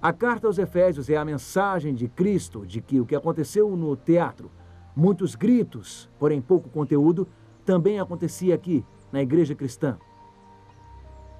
A 0.00 0.12
carta 0.12 0.46
aos 0.46 0.58
Efésios 0.58 1.10
é 1.10 1.16
a 1.16 1.24
mensagem 1.24 1.92
de 1.92 2.06
Cristo 2.06 2.64
de 2.64 2.80
que 2.80 3.00
o 3.00 3.04
que 3.04 3.16
aconteceu 3.16 3.76
no 3.76 3.96
teatro, 3.96 4.48
muitos 4.94 5.34
gritos, 5.34 6.08
porém 6.20 6.40
pouco 6.40 6.68
conteúdo, 6.68 7.26
também 7.64 7.98
acontecia 7.98 8.54
aqui, 8.54 8.84
na 9.10 9.20
igreja 9.20 9.56
cristã. 9.56 9.98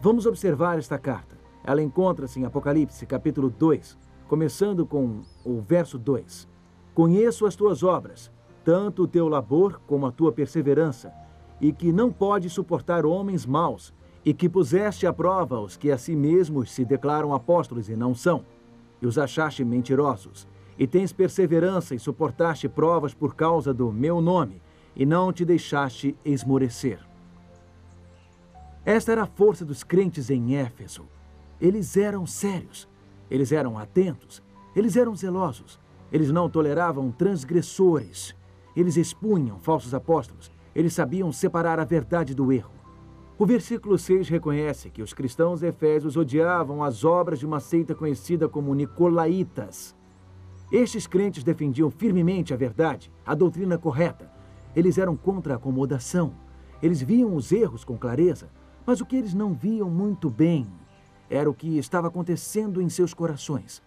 Vamos 0.00 0.26
observar 0.26 0.76
esta 0.76 0.98
carta. 0.98 1.38
Ela 1.62 1.82
encontra-se 1.82 2.40
em 2.40 2.44
Apocalipse, 2.44 3.06
capítulo 3.06 3.48
2, 3.48 3.96
começando 4.26 4.84
com 4.84 5.20
o 5.44 5.60
verso 5.60 5.96
2. 5.96 6.48
Conheço 6.94 7.46
as 7.46 7.54
tuas 7.54 7.84
obras, 7.84 8.28
tanto 8.64 9.04
o 9.04 9.08
teu 9.08 9.28
labor 9.28 9.80
como 9.86 10.04
a 10.04 10.10
tua 10.10 10.32
perseverança, 10.32 11.12
e 11.60 11.72
que 11.72 11.92
não 11.92 12.10
pode 12.10 12.50
suportar 12.50 13.06
homens 13.06 13.46
maus, 13.46 13.94
e 14.28 14.34
que 14.34 14.46
puseste 14.46 15.06
à 15.06 15.12
prova 15.12 15.58
os 15.58 15.74
que 15.74 15.90
a 15.90 15.96
si 15.96 16.14
mesmos 16.14 16.70
se 16.70 16.84
declaram 16.84 17.32
apóstolos 17.32 17.88
e 17.88 17.96
não 17.96 18.14
são, 18.14 18.44
e 19.00 19.06
os 19.06 19.16
achaste 19.16 19.64
mentirosos, 19.64 20.46
e 20.78 20.86
tens 20.86 21.14
perseverança 21.14 21.94
e 21.94 21.98
suportaste 21.98 22.68
provas 22.68 23.14
por 23.14 23.34
causa 23.34 23.72
do 23.72 23.90
meu 23.90 24.20
nome, 24.20 24.60
e 24.94 25.06
não 25.06 25.32
te 25.32 25.46
deixaste 25.46 26.14
esmorecer. 26.22 27.00
Esta 28.84 29.12
era 29.12 29.22
a 29.22 29.26
força 29.26 29.64
dos 29.64 29.82
crentes 29.82 30.28
em 30.28 30.56
Éfeso. 30.56 31.06
Eles 31.58 31.96
eram 31.96 32.26
sérios, 32.26 32.86
eles 33.30 33.50
eram 33.50 33.78
atentos, 33.78 34.42
eles 34.76 34.94
eram 34.94 35.16
zelosos, 35.16 35.80
eles 36.12 36.30
não 36.30 36.50
toleravam 36.50 37.10
transgressores, 37.10 38.36
eles 38.76 38.98
expunham 38.98 39.58
falsos 39.58 39.94
apóstolos, 39.94 40.50
eles 40.74 40.92
sabiam 40.92 41.32
separar 41.32 41.80
a 41.80 41.84
verdade 41.86 42.34
do 42.34 42.52
erro. 42.52 42.77
O 43.40 43.46
versículo 43.46 43.96
6 43.96 44.28
reconhece 44.28 44.90
que 44.90 45.00
os 45.00 45.12
cristãos 45.12 45.62
efésios 45.62 46.16
odiavam 46.16 46.82
as 46.82 47.04
obras 47.04 47.38
de 47.38 47.46
uma 47.46 47.60
seita 47.60 47.94
conhecida 47.94 48.48
como 48.48 48.74
Nicolaitas. 48.74 49.94
Estes 50.72 51.06
crentes 51.06 51.44
defendiam 51.44 51.88
firmemente 51.88 52.52
a 52.52 52.56
verdade, 52.56 53.12
a 53.24 53.36
doutrina 53.36 53.78
correta. 53.78 54.28
Eles 54.74 54.98
eram 54.98 55.16
contra 55.16 55.54
a 55.54 55.56
acomodação. 55.56 56.34
Eles 56.82 57.00
viam 57.00 57.36
os 57.36 57.52
erros 57.52 57.84
com 57.84 57.96
clareza, 57.96 58.50
mas 58.84 59.00
o 59.00 59.06
que 59.06 59.14
eles 59.14 59.34
não 59.34 59.54
viam 59.54 59.88
muito 59.88 60.28
bem 60.28 60.66
era 61.30 61.48
o 61.48 61.54
que 61.54 61.78
estava 61.78 62.08
acontecendo 62.08 62.82
em 62.82 62.88
seus 62.88 63.14
corações. 63.14 63.80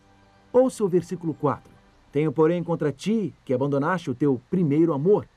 Ouça 0.53 0.81
o 0.81 0.87
versículo 0.87 1.33
4. 1.33 1.69
Tenho, 2.09 2.31
porém, 2.31 2.63
contra 2.63 2.89
ti 2.89 3.35
que 3.43 3.53
abandonaste 3.53 4.09
o 4.09 4.15
teu 4.15 4.39
primeiro 4.49 4.93
amor. 4.93 5.27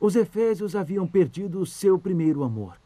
Os 0.00 0.14
efésios 0.14 0.76
haviam 0.76 1.08
perdido 1.08 1.58
o 1.58 1.66
seu 1.66 1.98
primeiro 1.98 2.44
amor. 2.44 2.76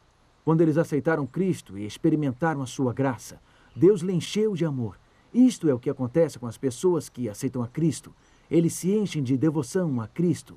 Quando 0.46 0.62
eles 0.62 0.78
aceitaram 0.78 1.26
Cristo 1.26 1.76
e 1.76 1.84
experimentaram 1.84 2.62
a 2.62 2.66
sua 2.66 2.94
graça, 2.94 3.38
Deus 3.76 4.00
lhe 4.00 4.14
encheu 4.14 4.54
de 4.54 4.64
amor. 4.64 4.98
Isto 5.32 5.68
é 5.68 5.74
o 5.74 5.78
que 5.78 5.90
acontece 5.90 6.38
com 6.38 6.46
as 6.46 6.56
pessoas 6.56 7.10
que 7.10 7.28
aceitam 7.28 7.62
a 7.62 7.68
Cristo. 7.68 8.14
Eles 8.50 8.72
se 8.72 8.96
enchem 8.96 9.22
de 9.22 9.36
devoção 9.36 10.00
a 10.00 10.08
Cristo. 10.08 10.56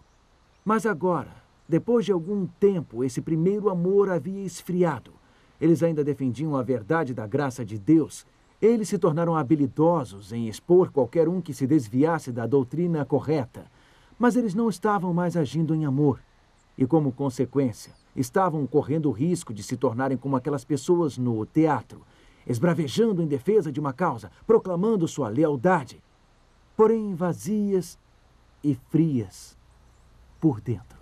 Mas 0.63 0.85
agora, 0.85 1.43
depois 1.67 2.05
de 2.05 2.13
algum 2.13 2.47
tempo, 2.47 3.03
esse 3.03 3.21
primeiro 3.21 3.69
amor 3.69 4.09
havia 4.09 4.45
esfriado. 4.45 5.12
Eles 5.59 5.83
ainda 5.83 6.05
defendiam 6.05 6.55
a 6.55 6.63
verdade 6.63 7.13
da 7.13 7.27
graça 7.27 7.65
de 7.65 7.77
Deus. 7.77 8.25
Eles 8.62 8.88
se 8.88 8.97
tornaram 8.97 9.35
habilidosos 9.35 10.31
em 10.31 10.47
expor 10.47 10.89
qualquer 10.89 11.27
um 11.27 11.41
que 11.41 11.53
se 11.53 11.67
desviasse 11.67 12.31
da 12.31 12.47
doutrina 12.47 13.03
correta. 13.03 13.65
Mas 14.17 14.38
eles 14.38 14.53
não 14.53 14.69
estavam 14.69 15.13
mais 15.13 15.35
agindo 15.35 15.75
em 15.75 15.83
amor 15.83 16.21
e, 16.77 16.86
como 16.86 17.12
consequência, 17.12 17.94
estavam 18.15 18.65
correndo 18.65 19.10
o 19.10 19.12
risco 19.12 19.53
de 19.53 19.63
se 19.63 19.75
tornarem 19.75 20.17
como 20.17 20.36
aquelas 20.36 20.63
pessoas 20.63 21.17
no 21.17 21.46
teatro, 21.46 22.01
esbravejando 22.48 23.22
em 23.22 23.27
defesa 23.27 23.72
de 23.72 23.79
uma 23.79 23.94
causa, 23.94 24.32
proclamando 24.46 25.08
sua 25.08 25.29
lealdade, 25.29 26.01
porém 26.75 27.15
vazias 27.15 27.98
e 28.63 28.75
frias 28.89 29.58
por 30.39 30.62
dentro. 30.62 30.96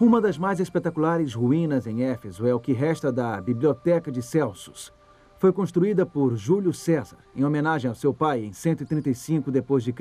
Uma 0.00 0.20
das 0.20 0.38
mais 0.38 0.60
espetaculares 0.60 1.34
ruínas 1.34 1.84
em 1.84 2.04
Éfeso 2.04 2.46
é 2.46 2.54
o 2.54 2.60
que 2.60 2.72
resta 2.72 3.10
da 3.10 3.40
Biblioteca 3.40 4.12
de 4.12 4.22
Celsus, 4.22 4.92
foi 5.38 5.52
construída 5.52 6.04
por 6.04 6.36
Júlio 6.36 6.74
César, 6.74 7.18
em 7.34 7.44
homenagem 7.44 7.88
ao 7.88 7.94
seu 7.94 8.12
pai, 8.12 8.44
em 8.44 8.52
135 8.52 9.52
d.C. 9.52 9.94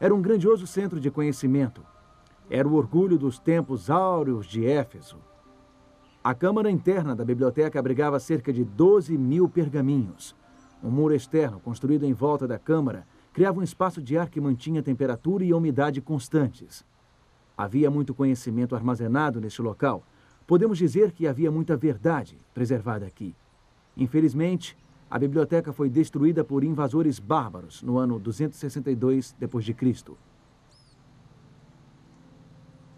Era 0.00 0.12
um 0.12 0.20
grandioso 0.20 0.66
centro 0.66 0.98
de 0.98 1.08
conhecimento. 1.08 1.82
Era 2.50 2.66
o 2.66 2.74
orgulho 2.74 3.16
dos 3.16 3.38
tempos 3.38 3.88
áureos 3.88 4.46
de 4.46 4.66
Éfeso. 4.66 5.18
A 6.22 6.34
câmara 6.34 6.68
interna 6.68 7.14
da 7.14 7.24
biblioteca 7.24 7.78
abrigava 7.78 8.18
cerca 8.18 8.52
de 8.52 8.64
12 8.64 9.16
mil 9.16 9.48
pergaminhos. 9.48 10.34
Um 10.82 10.90
muro 10.90 11.14
externo, 11.14 11.60
construído 11.60 12.04
em 12.04 12.12
volta 12.12 12.48
da 12.48 12.58
câmara, 12.58 13.06
criava 13.32 13.60
um 13.60 13.62
espaço 13.62 14.02
de 14.02 14.18
ar 14.18 14.28
que 14.28 14.40
mantinha 14.40 14.82
temperatura 14.82 15.44
e 15.44 15.54
umidade 15.54 16.00
constantes. 16.00 16.84
Havia 17.56 17.88
muito 17.88 18.12
conhecimento 18.12 18.74
armazenado 18.74 19.40
neste 19.40 19.62
local. 19.62 20.02
Podemos 20.44 20.76
dizer 20.76 21.12
que 21.12 21.28
havia 21.28 21.52
muita 21.52 21.76
verdade 21.76 22.36
preservada 22.52 23.06
aqui. 23.06 23.36
Infelizmente, 23.96 24.76
a 25.10 25.18
biblioteca 25.18 25.72
foi 25.72 25.90
destruída 25.90 26.44
por 26.44 26.62
invasores 26.62 27.18
bárbaros 27.18 27.82
no 27.82 27.98
ano 27.98 28.18
262 28.18 29.34
d.C. 29.38 30.14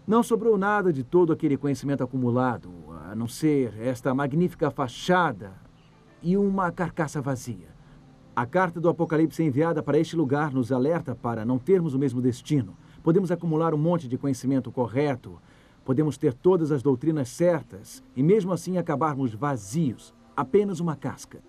Não 0.05 0.21
sobrou 0.21 0.57
nada 0.57 0.91
de 0.91 1.03
todo 1.03 1.31
aquele 1.31 1.57
conhecimento 1.57 2.03
acumulado, 2.03 2.69
a 3.09 3.15
não 3.15 3.27
ser 3.27 3.73
esta 3.79 4.13
magnífica 4.13 4.69
fachada 4.69 5.53
e 6.21 6.37
uma 6.37 6.71
carcaça 6.71 7.21
vazia. 7.21 7.73
A 8.35 8.45
carta 8.45 8.81
do 8.81 8.89
Apocalipse 8.89 9.43
enviada 9.43 9.81
para 9.81 9.97
este 9.97 10.15
lugar 10.15 10.51
nos 10.51 10.71
alerta 10.71 11.15
para 11.15 11.45
não 11.45 11.57
termos 11.57 11.93
o 11.93 11.99
mesmo 11.99 12.21
destino. 12.21 12.75
Podemos 13.01 13.31
acumular 13.31 13.73
um 13.73 13.77
monte 13.77 14.07
de 14.07 14.17
conhecimento 14.17 14.71
correto, 14.71 15.39
podemos 15.85 16.17
ter 16.17 16.33
todas 16.33 16.71
as 16.71 16.83
doutrinas 16.83 17.29
certas 17.29 18.03
e 18.15 18.21
mesmo 18.21 18.51
assim 18.51 18.77
acabarmos 18.77 19.33
vazios, 19.33 20.13
apenas 20.35 20.79
uma 20.79 20.95
casca. 20.95 21.41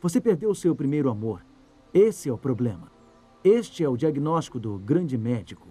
Você 0.00 0.20
perdeu 0.20 0.54
seu 0.54 0.74
primeiro 0.74 1.10
amor. 1.10 1.44
Esse 1.92 2.28
é 2.28 2.32
o 2.32 2.38
problema. 2.38 2.90
Este 3.42 3.82
é 3.82 3.88
o 3.88 3.96
diagnóstico 3.96 4.58
do 4.60 4.78
grande 4.78 5.16
médico. 5.16 5.68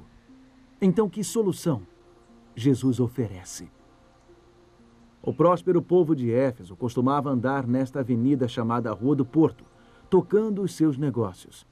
Então, 0.81 1.09
que 1.09 1.23
solução 1.23 1.81
Jesus 2.55 2.99
oferece? 2.99 3.69
O 5.21 5.33
próspero 5.33 5.81
povo 5.81 6.15
de 6.15 6.31
Éfeso 6.31 6.75
costumava 6.75 7.29
andar 7.29 7.67
nesta 7.67 7.99
avenida 7.99 8.47
chamada 8.47 8.91
Rua 8.93 9.15
do 9.15 9.25
Porto 9.25 9.65
tocando 10.09 10.61
os 10.61 10.73
seus 10.73 10.97
negócios. 10.97 11.65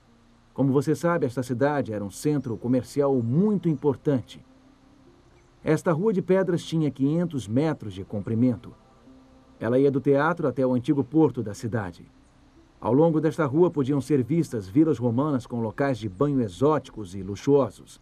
Como 0.54 0.72
você 0.72 0.96
sabe, 0.96 1.25
esta 1.25 1.44
cidade 1.44 1.94
era 1.94 2.04
um 2.04 2.10
centro 2.10 2.58
comercial 2.58 3.16
muito 3.22 3.68
importante. 3.68 4.44
Esta 5.64 5.92
rua 5.92 6.14
de 6.14 6.22
pedras 6.22 6.64
tinha 6.64 6.92
500 6.92 7.48
metros 7.48 7.94
de 7.94 8.04
comprimento. 8.04 8.74
Ela 9.60 9.80
ia 9.80 9.90
do 9.90 10.02
teatro 10.02 10.48
até 10.48 10.66
o 10.66 10.74
antigo 10.74 11.04
porto 11.04 11.42
da 11.42 11.54
cidade. 11.54 12.06
Ao 12.80 12.94
longo 12.94 13.20
desta 13.20 13.46
rua 13.46 13.72
podiam 13.72 14.02
ser 14.02 14.22
vistas 14.24 14.68
vilas 14.68 14.98
romanas 14.98 15.48
com 15.48 15.62
locais 15.62 15.98
de 15.98 16.10
banho 16.10 16.42
exóticos 16.42 17.16
e 17.16 17.24
luxuosos. 17.24 18.02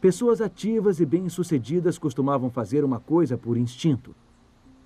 Pessoas 0.00 0.40
ativas 0.40 1.00
e 1.00 1.06
bem-sucedidas 1.06 1.98
costumavam 1.98 2.50
fazer 2.50 2.84
uma 2.84 3.00
coisa 3.00 3.38
por 3.38 3.56
instinto. 3.56 4.14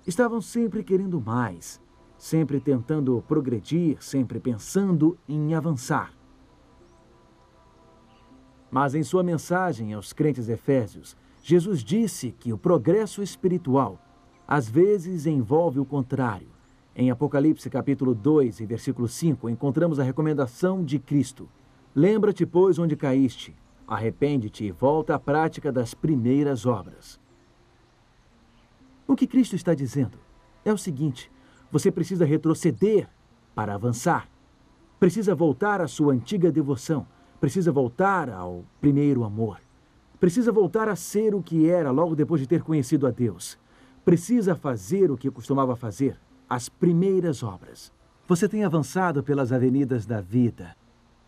Estavam 0.05 0.39
sempre 0.41 0.83
querendo 0.83 1.19
mais, 1.19 1.81
sempre 2.17 2.59
tentando 2.59 3.23
progredir, 3.27 3.97
sempre 4.01 4.39
pensando 4.39 5.17
em 5.27 5.53
avançar. 5.53 6.13
Mas 8.69 8.93
em 8.93 9.03
sua 9.03 9.23
mensagem 9.23 9.93
aos 9.93 10.13
crentes 10.13 10.47
efésios, 10.47 11.17
Jesus 11.41 11.83
disse 11.83 12.31
que 12.31 12.53
o 12.53 12.57
progresso 12.57 13.23
espiritual 13.23 13.99
às 14.51 14.67
vezes 14.67 15.27
envolve 15.27 15.79
o 15.79 15.85
contrário. 15.85 16.47
Em 16.95 17.11
Apocalipse 17.11 17.69
capítulo 17.69 18.15
2 18.15 18.61
e 18.61 18.65
versículo 18.65 19.07
5, 19.07 19.47
encontramos 19.47 19.99
a 19.99 20.03
recomendação 20.03 20.83
de 20.83 20.97
Cristo. 20.97 21.47
Lembra-te, 21.93 22.47
pois, 22.47 22.79
onde 22.79 22.95
caíste, 22.95 23.55
arrepende-te 23.87 24.65
e 24.65 24.71
volta 24.71 25.13
à 25.13 25.19
prática 25.19 25.71
das 25.71 25.93
primeiras 25.93 26.65
obras. 26.65 27.19
O 29.07 29.15
que 29.15 29.27
Cristo 29.27 29.55
está 29.55 29.75
dizendo 29.75 30.17
é 30.65 30.73
o 30.73 30.79
seguinte: 30.79 31.31
você 31.71 31.91
precisa 31.91 32.25
retroceder 32.25 33.07
para 33.53 33.75
avançar. 33.75 34.27
Precisa 34.99 35.35
voltar 35.35 35.79
à 35.79 35.87
sua 35.87 36.11
antiga 36.11 36.51
devoção. 36.51 37.05
Precisa 37.39 37.71
voltar 37.71 38.31
ao 38.31 38.65
primeiro 38.81 39.23
amor. 39.23 39.61
Precisa 40.19 40.51
voltar 40.51 40.89
a 40.89 40.95
ser 40.95 41.35
o 41.35 41.43
que 41.43 41.69
era 41.69 41.91
logo 41.91 42.15
depois 42.15 42.41
de 42.41 42.47
ter 42.47 42.63
conhecido 42.63 43.05
a 43.05 43.11
Deus. 43.11 43.59
Precisa 44.09 44.55
fazer 44.55 45.11
o 45.11 45.15
que 45.15 45.29
costumava 45.29 45.75
fazer, 45.75 46.19
as 46.49 46.67
primeiras 46.67 47.43
obras. 47.43 47.93
Você 48.27 48.49
tem 48.49 48.63
avançado 48.63 49.21
pelas 49.21 49.51
avenidas 49.51 50.03
da 50.03 50.19
vida. 50.19 50.75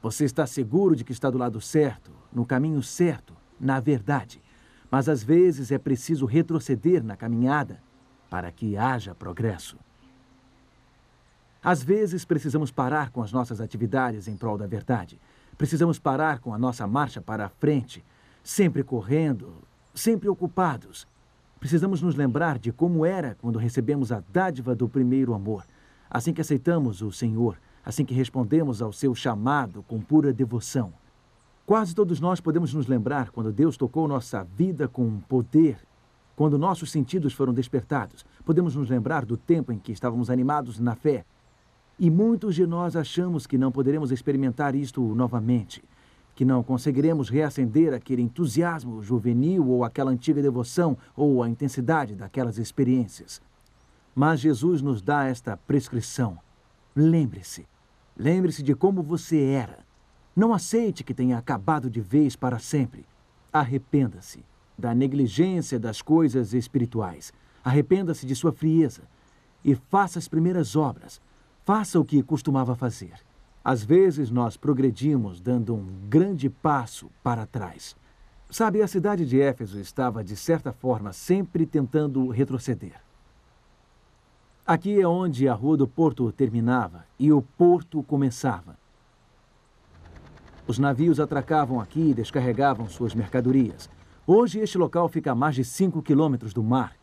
Você 0.02 0.26
está 0.26 0.48
seguro 0.48 0.96
de 0.96 1.04
que 1.04 1.12
está 1.12 1.30
do 1.30 1.38
lado 1.38 1.62
certo, 1.62 2.10
no 2.34 2.44
caminho 2.44 2.82
certo, 2.82 3.36
na 3.60 3.80
verdade. 3.80 4.42
Mas 4.90 5.08
às 5.08 5.22
vezes 5.22 5.72
é 5.72 5.78
preciso 5.78 6.26
retroceder 6.26 7.04
na 7.04 7.16
caminhada 7.16 7.80
para 8.32 8.52
que 8.52 8.76
haja 8.76 9.14
progresso. 9.14 9.78
Às 11.64 11.84
vezes 11.84 12.26
precisamos 12.26 12.72
parar 12.72 13.12
com 13.12 13.22
as 13.22 13.32
nossas 13.32 13.62
atividades 13.62 14.28
em 14.28 14.36
prol 14.36 14.58
da 14.58 14.66
verdade. 14.66 15.22
Precisamos 15.56 16.00
parar 16.00 16.40
com 16.40 16.52
a 16.52 16.58
nossa 16.58 16.88
marcha 16.88 17.22
para 17.22 17.46
a 17.46 17.50
frente, 17.50 18.04
sempre 18.44 18.84
correndo, 18.84 19.54
sempre 19.94 20.28
ocupados. 20.28 21.06
Precisamos 21.62 22.02
nos 22.02 22.16
lembrar 22.16 22.58
de 22.58 22.72
como 22.72 23.06
era 23.06 23.38
quando 23.40 23.60
recebemos 23.60 24.12
a 24.12 24.24
dádiva 24.34 24.74
do 24.74 24.90
primeiro 24.90 25.32
amor, 25.32 25.64
assim 26.10 26.34
que 26.34 26.42
aceitamos 26.42 27.04
o 27.04 27.12
Senhor, 27.12 27.56
assim 27.86 28.04
que 28.04 28.16
respondemos 28.16 28.82
ao 28.82 28.92
seu 28.92 29.14
chamado 29.14 29.84
com 29.84 30.02
pura 30.02 30.34
devoção. 30.34 30.92
Quase 31.64 31.94
todos 31.94 32.20
nós 32.20 32.42
podemos 32.42 32.74
nos 32.74 32.88
lembrar 32.88 33.30
quando 33.30 33.52
Deus 33.52 33.78
tocou 33.78 34.08
nossa 34.08 34.44
vida 34.44 34.88
com 34.88 35.20
poder, 35.30 35.78
quando 36.36 36.58
nossos 36.58 36.90
sentidos 36.90 37.32
foram 37.32 37.54
despertados. 37.54 38.26
Podemos 38.44 38.76
nos 38.76 38.90
lembrar 38.90 39.24
do 39.24 39.38
tempo 39.38 39.72
em 39.72 39.78
que 39.78 39.92
estávamos 39.92 40.32
animados 40.32 40.80
na 40.80 40.96
fé, 40.96 41.24
e 42.00 42.10
muitos 42.10 42.56
de 42.56 42.66
nós 42.66 42.96
achamos 42.96 43.46
que 43.46 43.60
não 43.60 43.72
poderemos 43.72 44.12
experimentar 44.12 44.74
isto 44.74 45.00
novamente, 45.14 45.84
que 46.42 46.46
não 46.46 46.64
conseguiremos 46.64 47.30
reacender 47.30 47.94
aquele 47.94 48.24
entusiasmo 48.24 49.04
juvenil 49.04 49.68
ou 49.68 49.84
aquela 49.86 50.10
antiga 50.10 50.42
devoção 50.42 50.98
ou 51.16 51.44
a 51.44 51.48
intensidade 51.48 52.16
daquelas 52.16 52.58
experiências. 52.58 53.40
Mas 54.16 54.40
Jesus 54.40 54.82
nos 54.82 55.04
dá 55.04 55.26
esta 55.26 55.56
prescrição. 55.56 56.40
Lembre-se. 56.96 57.68
Lembre-se 58.18 58.64
de 58.64 58.74
como 58.74 59.04
você 59.04 59.40
era. 59.40 59.86
Não 60.36 60.52
aceite 60.52 61.04
que 61.04 61.14
tenha 61.14 61.38
acabado 61.38 61.92
de 61.92 62.02
vez 62.02 62.36
para 62.36 62.58
sempre. 62.58 63.06
Arrependa-se 63.54 64.44
da 64.76 64.96
negligência 64.96 65.80
das 65.80 66.02
coisas 66.02 66.56
espirituais. 66.56 67.32
Arrependa-se 67.64 68.26
de 68.26 68.36
sua 68.36 68.52
frieza 68.52 69.04
e 69.64 69.76
faça 69.76 70.18
as 70.18 70.28
primeiras 70.28 70.76
obras 70.76 71.22
Faça 71.64 72.00
o 72.00 72.06
que 72.06 72.24
costumava 72.24 72.76
fazer. 72.76 73.14
Às 73.64 73.84
vezes 73.84 74.32
nós 74.32 74.58
progredimos 74.58 75.40
dando 75.40 75.76
um 75.76 75.86
grande 76.10 76.50
passo 76.50 77.12
para 77.24 77.46
trás. 77.46 77.96
Sabe, 78.50 78.82
a 78.82 78.88
cidade 78.88 79.26
de 79.26 79.40
Éfeso 79.40 79.80
estava, 79.80 80.24
de 80.24 80.36
certa 80.36 80.74
forma, 80.74 81.14
sempre 81.14 81.66
tentando 81.66 82.28
retroceder. 82.30 83.00
Aqui 84.66 85.00
é 85.00 85.08
onde 85.08 85.48
a 85.48 85.54
rua 85.54 85.78
do 85.78 85.88
porto 85.88 86.32
terminava 86.32 87.06
e 87.20 87.32
o 87.32 87.42
porto 87.42 88.02
começava. 88.04 88.78
Os 90.68 90.80
navios 90.80 91.20
atracavam 91.20 91.80
aqui 91.80 92.10
e 92.10 92.14
descarregavam 92.14 92.88
suas 92.88 93.14
mercadorias. 93.14 93.90
Hoje 94.26 94.60
este 94.60 94.78
local 94.78 95.08
fica 95.08 95.32
a 95.32 95.36
mais 95.36 95.56
de 95.56 95.64
5 95.64 96.02
quilômetros 96.02 96.54
do 96.54 96.64
mar. 96.64 96.96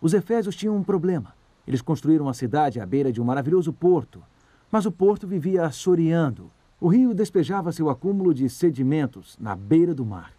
Os 0.00 0.14
efésios 0.14 0.56
tinham 0.56 0.76
um 0.76 0.82
problema. 0.82 1.34
Eles 1.66 1.82
construíram 1.82 2.26
uma 2.26 2.34
cidade 2.34 2.80
à 2.80 2.86
beira 2.86 3.12
de 3.12 3.20
um 3.20 3.24
maravilhoso 3.24 3.72
porto, 3.72 4.22
mas 4.70 4.86
o 4.86 4.92
porto 4.92 5.26
vivia 5.26 5.64
assoreando. 5.64 6.50
O 6.80 6.88
rio 6.88 7.12
despejava 7.14 7.72
seu 7.72 7.90
acúmulo 7.90 8.32
de 8.32 8.48
sedimentos 8.48 9.36
na 9.38 9.54
beira 9.54 9.94
do 9.94 10.04
mar. 10.04 10.32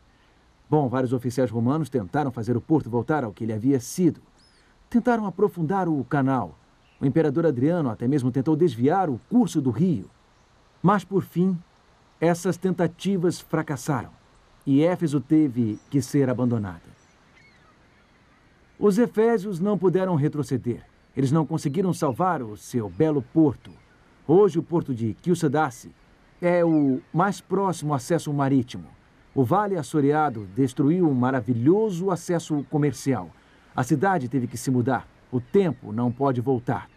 Bom, 0.70 0.88
vários 0.88 1.14
oficiais 1.14 1.52
romanos 1.52 1.90
tentaram 1.90 2.32
fazer 2.32 2.56
o 2.56 2.62
porto 2.62 2.90
voltar 2.90 3.24
ao 3.24 3.34
que 3.34 3.44
ele 3.44 3.54
havia 3.54 3.80
sido. 3.80 4.22
Tentaram 4.90 5.26
aprofundar 5.26 5.88
o 5.88 6.04
canal. 6.06 6.58
O 7.00 7.06
imperador 7.06 7.46
Adriano 7.46 7.90
até 7.90 8.08
mesmo 8.08 8.32
tentou 8.32 8.56
desviar 8.56 9.10
o 9.10 9.20
curso 9.30 9.62
do 9.62 9.70
rio. 9.70 10.10
Mas, 10.82 11.04
por 11.04 11.24
fim, 11.24 11.58
essas 12.20 12.58
tentativas 12.58 13.40
fracassaram 13.40 14.12
e 14.66 14.84
Éfeso 14.84 15.20
teve 15.20 15.80
que 15.90 16.02
ser 16.02 16.30
abandonada. 16.30 16.92
Os 18.80 18.98
efésios 18.98 19.60
não 19.60 19.78
puderam 19.78 20.16
retroceder. 20.16 20.84
Eles 21.16 21.32
não 21.32 21.46
conseguiram 21.46 21.94
salvar 21.94 22.42
o 22.42 22.56
seu 22.56 22.90
belo 22.90 23.22
porto. 23.22 23.72
Hoje, 24.34 24.58
o 24.58 24.64
porto 24.64 24.96
de 24.96 25.14
Kilsadassi 25.16 25.92
é 26.42 26.64
o 26.64 27.02
mais 27.14 27.42
próximo 27.42 27.94
acesso 27.94 28.32
marítimo. 28.32 28.86
O 29.36 29.44
Vale 29.44 29.76
Assoreado 29.76 30.48
destruiu 30.56 31.10
um 31.10 31.14
maravilhoso 31.14 32.10
acesso 32.10 32.66
comercial. 32.70 33.30
A 33.76 33.84
cidade 33.84 34.30
teve 34.30 34.48
que 34.48 34.56
se 34.56 34.72
mudar. 34.72 35.06
O 35.30 35.42
tempo 35.42 35.92
não 35.92 36.10
pode 36.14 36.40
voltar. 36.40 36.90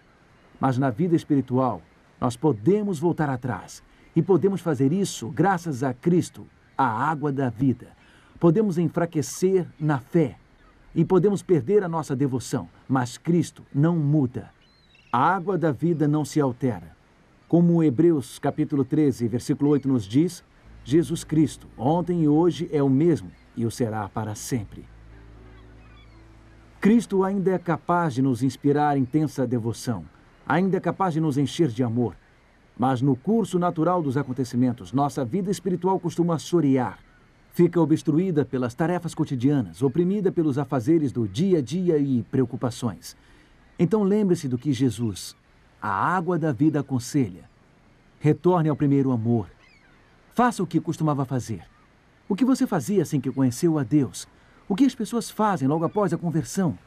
Mas 0.60 0.78
na 0.78 0.90
vida 0.90 1.16
espiritual, 1.16 1.82
nós 2.20 2.36
podemos 2.36 3.00
voltar 3.00 3.28
atrás. 3.28 3.82
E 4.14 4.22
podemos 4.22 4.60
fazer 4.60 4.92
isso 4.92 5.28
graças 5.30 5.82
a 5.82 5.92
Cristo, 5.92 6.46
a 6.78 6.86
água 6.86 7.32
da 7.32 7.50
vida. 7.50 7.88
Podemos 8.38 8.78
enfraquecer 8.78 9.66
na 9.76 9.98
fé 9.98 10.36
e 10.94 11.04
podemos 11.04 11.42
perder 11.42 11.82
a 11.82 11.88
nossa 11.88 12.14
devoção, 12.14 12.68
mas 12.88 13.18
Cristo 13.18 13.64
não 13.74 13.98
muda. 13.98 14.52
A 15.12 15.34
água 15.34 15.58
da 15.58 15.72
vida 15.72 16.06
não 16.06 16.24
se 16.24 16.40
altera. 16.40 16.93
Como 17.54 17.84
Hebreus 17.84 18.40
capítulo 18.40 18.84
13, 18.84 19.28
versículo 19.28 19.70
8 19.70 19.86
nos 19.86 20.04
diz, 20.04 20.42
Jesus 20.82 21.22
Cristo, 21.22 21.68
ontem 21.78 22.24
e 22.24 22.28
hoje 22.28 22.68
é 22.72 22.82
o 22.82 22.90
mesmo 22.90 23.30
e 23.56 23.64
o 23.64 23.70
será 23.70 24.08
para 24.08 24.34
sempre. 24.34 24.84
Cristo 26.80 27.22
ainda 27.22 27.52
é 27.52 27.58
capaz 27.58 28.12
de 28.12 28.22
nos 28.22 28.42
inspirar 28.42 28.98
intensa 28.98 29.46
devoção, 29.46 30.04
ainda 30.44 30.78
é 30.78 30.80
capaz 30.80 31.14
de 31.14 31.20
nos 31.20 31.38
encher 31.38 31.68
de 31.68 31.84
amor. 31.84 32.16
Mas 32.76 33.00
no 33.00 33.14
curso 33.14 33.56
natural 33.56 34.02
dos 34.02 34.16
acontecimentos, 34.16 34.92
nossa 34.92 35.24
vida 35.24 35.48
espiritual 35.48 36.00
costuma 36.00 36.34
assorear, 36.34 36.98
Fica 37.52 37.80
obstruída 37.80 38.44
pelas 38.44 38.74
tarefas 38.74 39.14
cotidianas, 39.14 39.80
oprimida 39.80 40.32
pelos 40.32 40.58
afazeres 40.58 41.12
do 41.12 41.28
dia 41.28 41.58
a 41.58 41.62
dia 41.62 41.98
e 41.98 42.24
preocupações. 42.24 43.16
Então 43.78 44.02
lembre-se 44.02 44.48
do 44.48 44.58
que 44.58 44.72
Jesus, 44.72 45.36
a 45.86 46.16
água 46.16 46.38
da 46.38 46.50
vida 46.50 46.80
aconselha. 46.80 47.44
Retorne 48.18 48.70
ao 48.70 48.76
primeiro 48.76 49.12
amor. 49.12 49.48
Faça 50.32 50.62
o 50.62 50.66
que 50.66 50.80
costumava 50.80 51.26
fazer. 51.26 51.62
O 52.26 52.34
que 52.34 52.42
você 52.42 52.66
fazia 52.66 53.02
assim 53.02 53.20
que 53.20 53.30
conheceu 53.30 53.78
a 53.78 53.82
Deus? 53.82 54.26
O 54.66 54.74
que 54.74 54.86
as 54.86 54.94
pessoas 54.94 55.28
fazem 55.28 55.68
logo 55.68 55.84
após 55.84 56.10
a 56.14 56.16
conversão? 56.16 56.78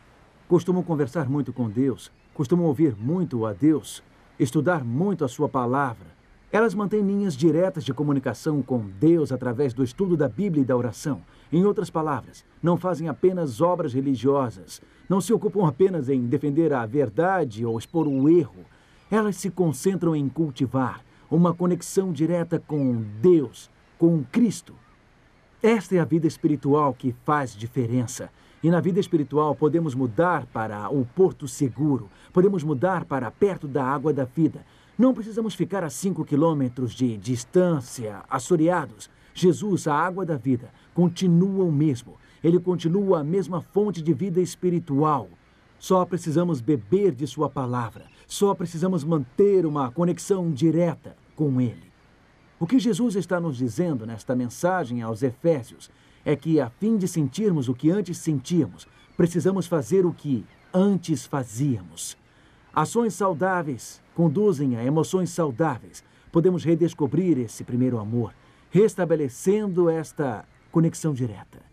Costumam 0.47 0.81
conversar 0.81 1.29
muito 1.29 1.53
com 1.53 1.69
Deus, 1.69 2.11
costumam 2.33 2.65
ouvir 2.65 2.95
muito 2.97 3.45
a 3.45 3.53
Deus, 3.53 4.01
estudar 4.39 4.83
muito 4.83 5.23
a 5.23 5.27
sua 5.27 5.47
palavra. 5.47 6.07
Elas 6.51 6.73
mantêm 6.73 7.01
linhas 7.01 7.37
diretas 7.37 7.83
de 7.83 7.93
comunicação 7.93 8.63
com 8.63 8.79
Deus 8.99 9.31
através 9.31 9.75
do 9.75 9.83
estudo 9.83 10.17
da 10.17 10.27
Bíblia 10.27 10.63
e 10.63 10.65
da 10.65 10.75
oração. 10.75 11.21
Em 11.51 11.63
outras 11.63 11.91
palavras, 11.91 12.43
não 12.63 12.77
fazem 12.77 13.07
apenas 13.07 13.61
obras 13.61 13.93
religiosas, 13.93 14.81
não 15.07 15.21
se 15.21 15.31
ocupam 15.31 15.67
apenas 15.67 16.09
em 16.09 16.25
defender 16.25 16.73
a 16.73 16.83
verdade 16.87 17.63
ou 17.63 17.77
expor 17.77 18.07
o 18.07 18.27
erro. 18.27 18.65
Elas 19.09 19.37
se 19.37 19.49
concentram 19.49 20.15
em 20.15 20.27
cultivar 20.27 21.01
uma 21.31 21.53
conexão 21.53 22.11
direta 22.11 22.59
com 22.59 23.03
Deus, 23.21 23.69
com 23.97 24.23
Cristo. 24.31 24.73
Esta 25.63 25.95
é 25.95 25.99
a 25.99 26.05
vida 26.05 26.27
espiritual 26.27 26.93
que 26.93 27.15
faz 27.25 27.55
diferença. 27.55 28.29
E 28.61 28.69
na 28.69 28.79
vida 28.81 28.99
espiritual 28.99 29.55
podemos 29.55 29.95
mudar 29.95 30.45
para 30.47 30.89
o 30.89 31.05
porto 31.05 31.47
seguro, 31.47 32.09
podemos 32.33 32.63
mudar 32.63 33.05
para 33.05 33.31
perto 33.31 33.67
da 33.67 33.83
água 33.83 34.11
da 34.11 34.25
vida. 34.25 34.65
Não 34.97 35.13
precisamos 35.13 35.53
ficar 35.53 35.83
a 35.83 35.89
cinco 35.89 36.25
quilômetros 36.25 36.93
de 36.93 37.17
distância, 37.17 38.23
assoreados. 38.29 39.09
Jesus, 39.33 39.87
a 39.87 39.93
água 39.93 40.25
da 40.25 40.35
vida, 40.35 40.71
continua 40.93 41.63
o 41.63 41.71
mesmo. 41.71 42.15
Ele 42.43 42.59
continua 42.59 43.19
a 43.19 43.23
mesma 43.23 43.61
fonte 43.61 44.01
de 44.01 44.13
vida 44.13 44.41
espiritual. 44.41 45.29
Só 45.77 46.03
precisamos 46.03 46.59
beber 46.59 47.13
de 47.13 47.27
Sua 47.27 47.47
palavra. 47.47 48.05
Só 48.27 48.53
precisamos 48.53 49.05
manter 49.05 49.65
uma 49.65 49.89
conexão 49.89 50.51
direta 50.51 51.15
com 51.33 51.61
Ele. 51.61 51.87
O 52.59 52.67
que 52.67 52.77
Jesus 52.77 53.15
está 53.15 53.39
nos 53.39 53.55
dizendo 53.55 54.05
nesta 54.05 54.35
mensagem 54.35 55.01
aos 55.01 55.23
Efésios 55.23 55.89
é 56.25 56.35
que, 56.35 56.59
a 56.59 56.69
fim 56.69 56.97
de 56.97 57.07
sentirmos 57.07 57.69
o 57.69 57.73
que 57.73 57.89
antes 57.89 58.17
sentíamos, 58.17 58.85
precisamos 59.15 59.65
fazer 59.65 60.05
o 60.05 60.13
que 60.13 60.45
antes 60.73 61.25
fazíamos. 61.25 62.17
Ações 62.73 63.13
saudáveis 63.13 64.01
conduzem 64.13 64.75
a 64.75 64.83
emoções 64.83 65.29
saudáveis. 65.29 66.03
Podemos 66.31 66.63
redescobrir 66.63 67.37
esse 67.37 67.63
primeiro 67.63 67.97
amor, 67.97 68.33
restabelecendo 68.69 69.89
esta 69.89 70.43
conexão 70.69 71.13
direta. 71.13 71.66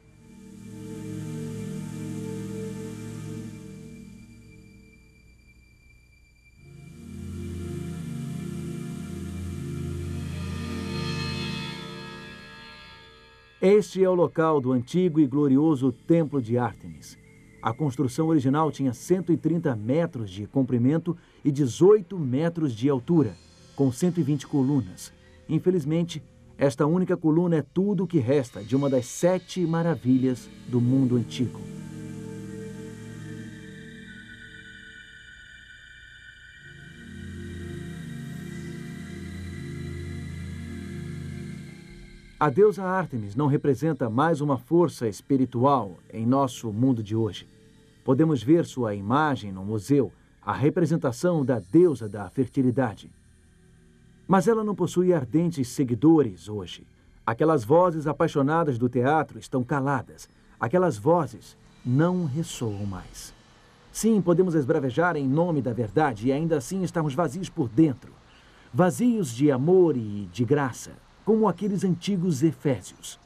Este 13.67 14.05
é 14.05 14.11
o 14.11 14.15
local 14.15 14.61
do 14.61 14.73
antigo 14.73 15.19
e 15.19 15.27
glorioso 15.27 15.91
Templo 15.91 16.43
de 16.43 16.59
Ártemis. 16.59 17.17
A 17.63 17.73
construção 17.73 18.27
original 18.27 18.71
tinha 18.71 18.93
130 18.93 19.75
metros 19.75 20.29
de 20.29 20.47
comprimento 20.47 21.17
e 21.43 21.51
18 21.51 22.19
metros 22.19 22.75
de 22.75 22.91
altura, 22.91 23.35
com 23.75 23.91
120 23.91 24.47
colunas. 24.49 25.15
Infelizmente, 25.49 26.23
esta 26.59 26.85
única 26.85 27.17
coluna 27.17 27.57
é 27.57 27.63
tudo 27.63 28.05
o 28.05 28.07
que 28.07 28.19
resta 28.19 28.63
de 28.63 28.77
uma 28.77 28.91
das 28.91 29.07
sete 29.07 29.61
maravilhas 29.67 30.47
do 30.69 30.79
mundo 30.79 31.17
antigo. 31.17 31.59
A 42.45 42.51
deusa 42.51 42.85
Ártemis 42.85 43.35
não 43.35 43.47
representa 43.47 44.11
mais 44.11 44.43
uma 44.43 44.59
força 44.59 45.09
espiritual 45.09 45.97
em 46.13 46.27
nosso 46.27 46.71
mundo 46.71 47.03
de 47.03 47.17
hoje. 47.17 47.49
Podemos 48.05 48.43
ver 48.43 48.67
sua 48.67 48.95
imagem 48.95 49.51
no 49.51 49.65
museu, 49.65 50.13
a 50.45 50.53
representação 50.53 51.43
da 51.43 51.59
deusa 51.59 52.07
da 52.07 52.29
fertilidade. 52.29 53.11
Mas 54.29 54.47
ela 54.47 54.63
não 54.63 54.75
possui 54.75 55.11
ardentes 55.15 55.69
seguidores 55.69 56.47
hoje. 56.47 56.87
Aquelas 57.25 57.65
vozes 57.65 58.07
apaixonadas 58.07 58.77
do 58.77 58.91
teatro 58.91 59.39
estão 59.39 59.65
caladas. 59.65 60.29
Aquelas 60.61 60.99
vozes 60.99 61.57
não 61.83 62.27
ressoam 62.27 62.85
mais. 62.85 63.33
Sim, 63.91 64.21
podemos 64.21 64.55
esbravejar 64.55 65.17
em 65.17 65.27
nome 65.27 65.63
da 65.63 65.73
verdade 65.73 66.27
e 66.29 66.33
ainda 66.33 66.59
assim 66.59 66.83
estamos 66.83 67.15
vazios 67.15 67.49
por 67.49 67.71
dentro. 67.71 68.13
Vazios 68.71 69.35
de 69.35 69.51
amor 69.51 69.97
e 69.97 70.29
de 70.31 70.45
graça 70.45 71.03
como 71.25 71.49
aqueles 71.49 71.85
antigos 71.85 72.43
Efésios. 72.43 73.19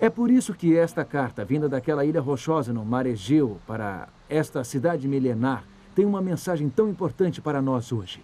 É 0.00 0.10
por 0.10 0.30
isso 0.30 0.52
que 0.52 0.76
esta 0.76 1.04
carta, 1.04 1.44
vinda 1.44 1.68
daquela 1.68 2.04
ilha 2.04 2.20
rochosa 2.20 2.72
no 2.72 2.84
mar 2.84 3.06
Egeu 3.06 3.58
para 3.66 4.08
esta 4.28 4.62
cidade 4.64 5.08
milenar, 5.08 5.64
tem 5.94 6.04
uma 6.04 6.20
mensagem 6.20 6.68
tão 6.68 6.88
importante 6.88 7.40
para 7.40 7.62
nós 7.62 7.92
hoje. 7.92 8.20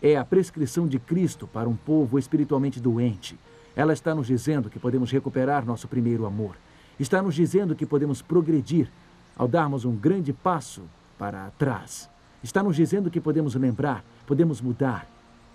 É 0.00 0.16
a 0.16 0.24
prescrição 0.24 0.86
de 0.86 0.98
Cristo 0.98 1.46
para 1.46 1.68
um 1.68 1.76
povo 1.76 2.18
espiritualmente 2.18 2.80
doente. 2.80 3.38
Ela 3.76 3.92
está 3.92 4.14
nos 4.14 4.28
dizendo 4.28 4.70
que 4.70 4.78
podemos 4.78 5.10
recuperar 5.10 5.66
nosso 5.66 5.88
primeiro 5.88 6.24
amor. 6.24 6.56
Está 6.98 7.20
nos 7.20 7.34
dizendo 7.34 7.74
que 7.74 7.84
podemos 7.84 8.22
progredir 8.22 8.90
ao 9.36 9.48
darmos 9.48 9.84
um 9.84 9.94
grande 9.94 10.32
passo 10.32 10.82
para 11.18 11.50
trás. 11.58 12.08
Está 12.42 12.62
nos 12.62 12.76
dizendo 12.76 13.10
que 13.10 13.20
podemos 13.20 13.54
lembrar, 13.54 14.04
podemos 14.26 14.60
mudar, 14.60 15.06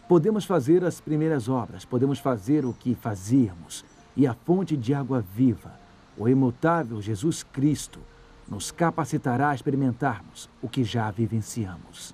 Podemos 0.07 0.45
fazer 0.45 0.83
as 0.83 1.01
primeiras 1.01 1.49
obras, 1.49 1.83
podemos 1.83 2.19
fazer 2.19 2.63
o 2.63 2.73
que 2.73 2.93
fazíamos, 2.93 3.83
e 4.15 4.27
a 4.27 4.35
fonte 4.35 4.77
de 4.77 4.93
água 4.93 5.19
viva, 5.33 5.79
o 6.15 6.29
imutável 6.29 7.01
Jesus 7.01 7.41
Cristo, 7.41 7.99
nos 8.47 8.71
capacitará 8.71 9.49
a 9.49 9.55
experimentarmos 9.55 10.47
o 10.61 10.69
que 10.69 10.83
já 10.83 11.09
vivenciamos. 11.09 12.13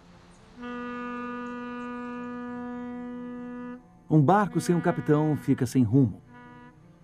Um 4.10 4.22
barco 4.22 4.62
sem 4.62 4.74
um 4.74 4.82
capitão 4.82 5.36
fica 5.36 5.66
sem 5.66 5.84
rumo. 5.84 6.22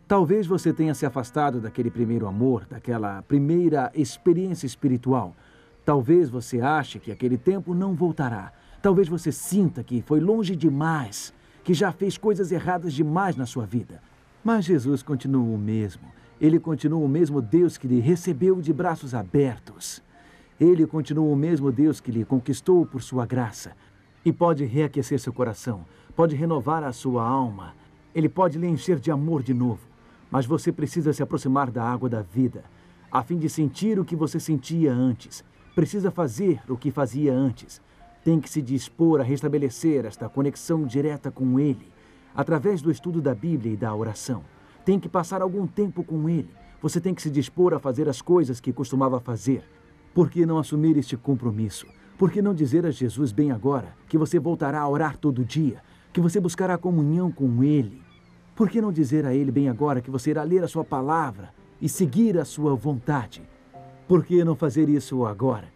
Talvez 0.08 0.47
você 0.47 0.71
tenha 0.71 0.93
se 0.93 1.06
afastado 1.06 1.60
daquele 1.60 1.91
primeiro 1.91 2.28
amor, 2.28 2.65
daquela 2.65 3.21
primeira 3.23 3.91
experiência 3.93 4.65
espiritual. 4.65 5.36
Talvez 5.84 6.30
você 6.30 6.62
ache 6.62 6.97
que 6.97 7.12
aquele 7.12 7.38
tempo 7.38 7.73
não 7.73 7.93
voltará. 7.93 8.54
Talvez 8.82 9.08
você 9.08 9.32
sinta 9.32 9.84
que 9.84 10.02
foi 10.02 10.20
longe 10.20 10.56
demais, 10.56 11.34
que 11.63 11.74
já 11.74 11.92
fez 11.92 12.18
coisas 12.18 12.52
erradas 12.52 12.94
demais 12.94 13.36
na 13.36 13.46
sua 13.46 13.66
vida. 13.66 14.02
Mas 14.44 14.66
Jesus 14.66 15.02
continua 15.02 15.44
o 15.44 15.58
mesmo. 15.58 16.04
Ele 16.40 16.60
continua 16.60 17.04
o 17.04 17.08
mesmo 17.08 17.42
Deus 17.42 17.78
que 17.78 17.88
lhe 17.88 18.00
recebeu 18.00 18.62
de 18.62 18.72
braços 18.72 19.16
abertos. 19.16 20.02
Ele 20.60 20.86
continua 20.86 21.26
o 21.26 21.36
mesmo 21.36 21.72
Deus 21.72 22.00
que 22.00 22.12
lhe 22.12 22.24
conquistou 22.24 22.86
por 22.86 23.02
sua 23.02 23.26
graça. 23.26 23.72
E 24.24 24.32
pode 24.32 24.63
reaquecer 24.66 25.20
seu 25.20 25.34
coração, 25.34 25.84
pode 26.16 26.36
renovar 26.36 26.84
a 26.84 26.94
sua 26.94 27.28
alma. 27.28 27.74
Ele 28.13 28.30
pode 28.30 28.58
lhe 28.58 28.68
encher 28.68 29.00
de 29.00 29.10
amor 29.10 29.42
de 29.42 29.54
novo. 29.54 29.82
Mas 30.30 30.46
você 30.46 30.72
precisa 30.72 31.12
se 31.13 31.24
aproximar 31.24 31.72
da 31.72 31.84
água 31.84 32.10
da 32.10 32.22
vida, 32.22 32.63
a 33.12 33.24
fim 33.24 33.38
de 33.38 33.50
sentir 33.50 33.98
o 33.98 34.06
que 34.06 34.16
você 34.16 34.40
sentia 34.40 34.94
antes. 34.94 35.44
Precisa 35.74 36.12
fazer 36.12 36.62
o 36.68 36.78
que 36.78 36.92
fazia 36.92 37.34
antes 37.34 37.82
tem 38.28 38.42
que 38.42 38.50
se 38.50 38.62
dispor 38.62 39.22
a 39.22 39.24
restabelecer 39.24 40.06
esta 40.06 40.28
conexão 40.28 40.84
direta 40.84 41.32
com 41.32 41.58
Ele, 41.58 41.88
através 42.36 42.82
do 42.82 42.92
estudo 42.92 43.22
da 43.22 43.34
Bíblia 43.34 43.72
e 43.72 43.78
da 43.78 43.96
oração. 43.96 44.44
Tem 44.84 45.00
que 45.00 45.08
passar 45.08 45.42
algum 45.42 45.66
tempo 45.66 46.04
com 46.04 46.28
Ele. 46.28 46.50
Você 46.82 47.00
tem 47.00 47.16
que 47.16 47.22
se 47.22 47.30
dispor 47.30 47.74
a 47.74 47.80
fazer 47.80 48.10
as 48.10 48.22
coisas 48.22 48.60
que 48.60 48.74
costumava 48.74 49.22
fazer. 49.22 49.63
Por 50.13 50.30
que 50.30 50.46
não 50.46 50.58
assumir 50.58 50.98
este 50.98 51.16
compromisso? 51.16 51.88
Por 52.18 52.30
que 52.30 52.42
não 52.42 52.54
dizer 52.54 52.86
a 52.86 52.92
Jesus 52.92 53.32
bem 53.32 53.50
agora 53.50 53.96
que 54.10 54.18
você 54.18 54.38
voltará 54.38 54.82
a 54.82 54.90
orar 54.90 55.16
todo 55.16 55.46
dia, 55.46 55.82
que 56.12 56.20
você 56.20 56.38
buscará 56.38 56.78
comunhão 56.78 57.32
com 57.32 57.63
Ele? 57.63 58.02
Por 58.54 58.70
que 58.70 58.82
não 58.82 58.92
dizer 58.92 59.26
a 59.26 59.34
Ele 59.34 59.54
bem 59.54 59.70
agora 59.70 60.02
que 60.02 60.12
você 60.12 60.32
irá 60.32 60.44
ler 60.44 60.66
a 60.66 60.68
Sua 60.68 60.84
palavra 60.84 61.54
e 61.82 61.88
seguir 61.88 62.38
a 62.38 62.44
Sua 62.44 62.76
vontade? 62.76 63.42
Por 64.06 64.26
que 64.26 64.44
não 64.44 64.54
fazer 64.54 64.90
isso 64.90 65.26
agora? 65.26 65.72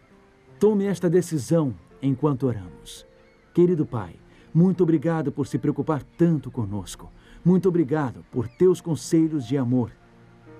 Tome 0.59 0.83
esta 0.83 1.09
decisão 1.09 1.73
enquanto 2.01 2.47
oramos. 2.47 3.05
Querido 3.53 3.85
Pai, 3.85 4.15
muito 4.53 4.83
obrigado 4.83 5.31
por 5.31 5.47
se 5.47 5.57
preocupar 5.57 6.03
tanto 6.17 6.51
conosco. 6.51 7.11
Muito 7.43 7.69
obrigado 7.69 8.23
por 8.31 8.47
teus 8.47 8.81
conselhos 8.81 9.45
de 9.45 9.57
amor. 9.57 9.91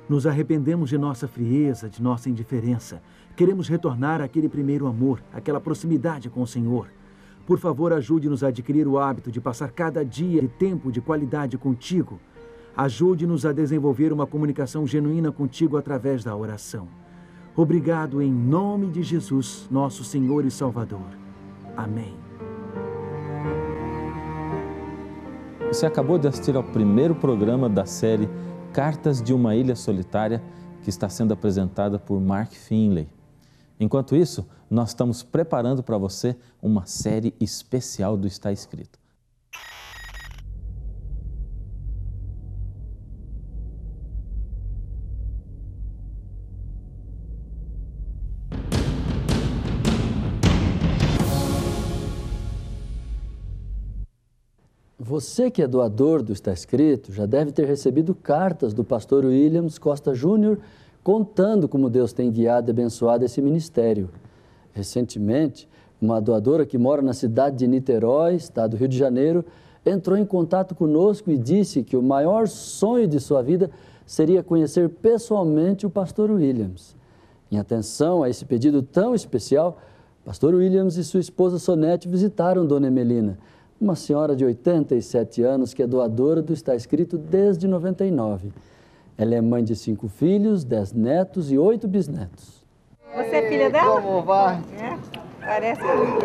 Nos 0.08 0.26
arrependemos 0.26 0.90
de 0.90 0.98
nossa 0.98 1.28
frieza, 1.28 1.90
de 1.90 2.02
nossa 2.02 2.30
indiferença. 2.30 3.02
Queremos 3.36 3.68
retornar 3.68 4.22
àquele 4.22 4.50
primeiro 4.50 4.88
amor, 4.88 5.22
àquela 5.34 5.60
proximidade 5.60 6.30
com 6.30 6.42
o 6.42 6.48
Senhor. 6.48 6.88
Por 7.46 7.60
favor, 7.60 7.94
ajude-nos 7.94 8.44
a 8.44 8.48
adquirir 8.48 8.88
o 8.88 8.98
hábito 8.98 9.32
de 9.32 9.42
passar 9.42 9.72
cada 9.72 10.06
dia 10.06 10.42
de 10.42 10.48
tempo 10.48 10.92
de 10.92 11.02
qualidade 11.02 11.58
contigo. 11.58 12.20
Ajude-nos 12.76 13.46
a 13.46 13.52
desenvolver 13.52 14.14
uma 14.14 14.26
comunicação 14.26 14.88
genuína 14.88 15.32
contigo 15.32 15.78
através 15.78 16.24
da 16.24 16.36
oração. 16.36 16.88
Obrigado 17.56 18.22
em 18.22 18.32
nome 18.32 18.90
de 18.90 19.04
Jesus, 19.04 19.68
nosso 19.70 20.04
Senhor 20.04 20.46
e 20.46 20.52
Salvador. 20.52 21.21
Amém. 21.76 22.18
Você 25.68 25.86
acabou 25.86 26.18
de 26.18 26.28
assistir 26.28 26.56
ao 26.56 26.64
primeiro 26.64 27.16
programa 27.16 27.70
da 27.70 27.86
série 27.86 28.30
Cartas 28.74 29.22
de 29.22 29.34
uma 29.34 29.56
Ilha 29.56 29.76
Solitária, 29.76 30.42
que 30.84 30.90
está 30.90 31.08
sendo 31.10 31.34
apresentada 31.34 31.98
por 31.98 32.20
Mark 32.20 32.52
Finley. 32.52 33.08
Enquanto 33.80 34.16
isso, 34.16 34.48
nós 34.70 34.90
estamos 34.90 35.24
preparando 35.24 35.82
para 35.82 35.98
você 35.98 36.36
uma 36.62 36.86
série 36.86 37.34
especial 37.40 38.16
do 38.16 38.28
Está 38.28 38.52
Escrito. 38.52 39.01
Você 55.22 55.52
que 55.52 55.62
é 55.62 55.68
doador 55.68 56.24
do 56.24 56.34
Está 56.34 56.52
Escrito 56.52 57.14
já 57.14 57.28
deve 57.28 57.52
ter 57.52 57.68
recebido 57.68 58.16
cartas 58.16 58.74
do 58.74 58.84
pastor 58.84 59.24
Williams 59.24 59.78
Costa 59.78 60.16
Júnior 60.16 60.58
contando 61.04 61.70
como 61.70 61.92
Deus 61.92 62.12
tem 62.12 62.32
guiado 62.32 62.72
e 62.72 62.72
abençoado 62.72 63.24
esse 63.24 63.40
ministério. 63.40 64.10
Recentemente, 64.74 65.70
uma 66.02 66.20
doadora 66.20 66.66
que 66.66 66.76
mora 66.76 67.04
na 67.04 67.14
cidade 67.14 67.58
de 67.58 67.68
Niterói, 67.68 68.34
estado 68.34 68.72
do 68.72 68.78
Rio 68.78 68.88
de 68.88 68.98
Janeiro, 68.98 69.46
entrou 69.86 70.18
em 70.18 70.26
contato 70.26 70.74
conosco 70.74 71.30
e 71.30 71.38
disse 71.38 71.84
que 71.84 71.96
o 71.96 72.02
maior 72.02 72.48
sonho 72.48 73.08
de 73.08 73.20
sua 73.20 73.44
vida 73.44 73.70
seria 74.08 74.42
conhecer 74.42 74.90
pessoalmente 74.90 75.86
o 75.86 75.90
pastor 75.92 76.32
Williams. 76.32 76.96
Em 77.52 77.60
atenção 77.60 78.24
a 78.24 78.30
esse 78.30 78.44
pedido 78.44 78.82
tão 78.82 79.14
especial, 79.14 79.78
pastor 80.26 80.56
Williams 80.56 80.98
e 80.98 81.04
sua 81.04 81.20
esposa 81.20 81.60
Sonete 81.60 82.10
visitaram 82.10 82.66
Dona 82.66 82.88
Emelina 82.88 83.38
uma 83.82 83.96
senhora 83.96 84.36
de 84.36 84.46
87 84.46 85.42
anos 85.42 85.74
que 85.74 85.82
é 85.82 85.88
doadora 85.88 86.40
do 86.40 86.54
Está 86.54 86.76
Escrito 86.76 87.18
desde 87.18 87.68
99. 87.68 88.54
Ela 89.18 89.36
é 89.36 89.42
mãe 89.42 89.64
de 89.64 89.76
cinco 89.76 90.08
filhos, 90.08 90.64
dez 90.64 90.94
netos 90.94 91.52
e 91.52 91.58
oito 91.58 91.88
bisnetos. 91.88 92.64
Você 93.16 93.36
é 93.36 93.50
filha 93.50 93.70
dela? 93.72 94.00
Como 94.00 94.22
vai? 94.22 94.62
É, 94.80 94.98
parece 95.44 95.82
muito. 95.82 96.20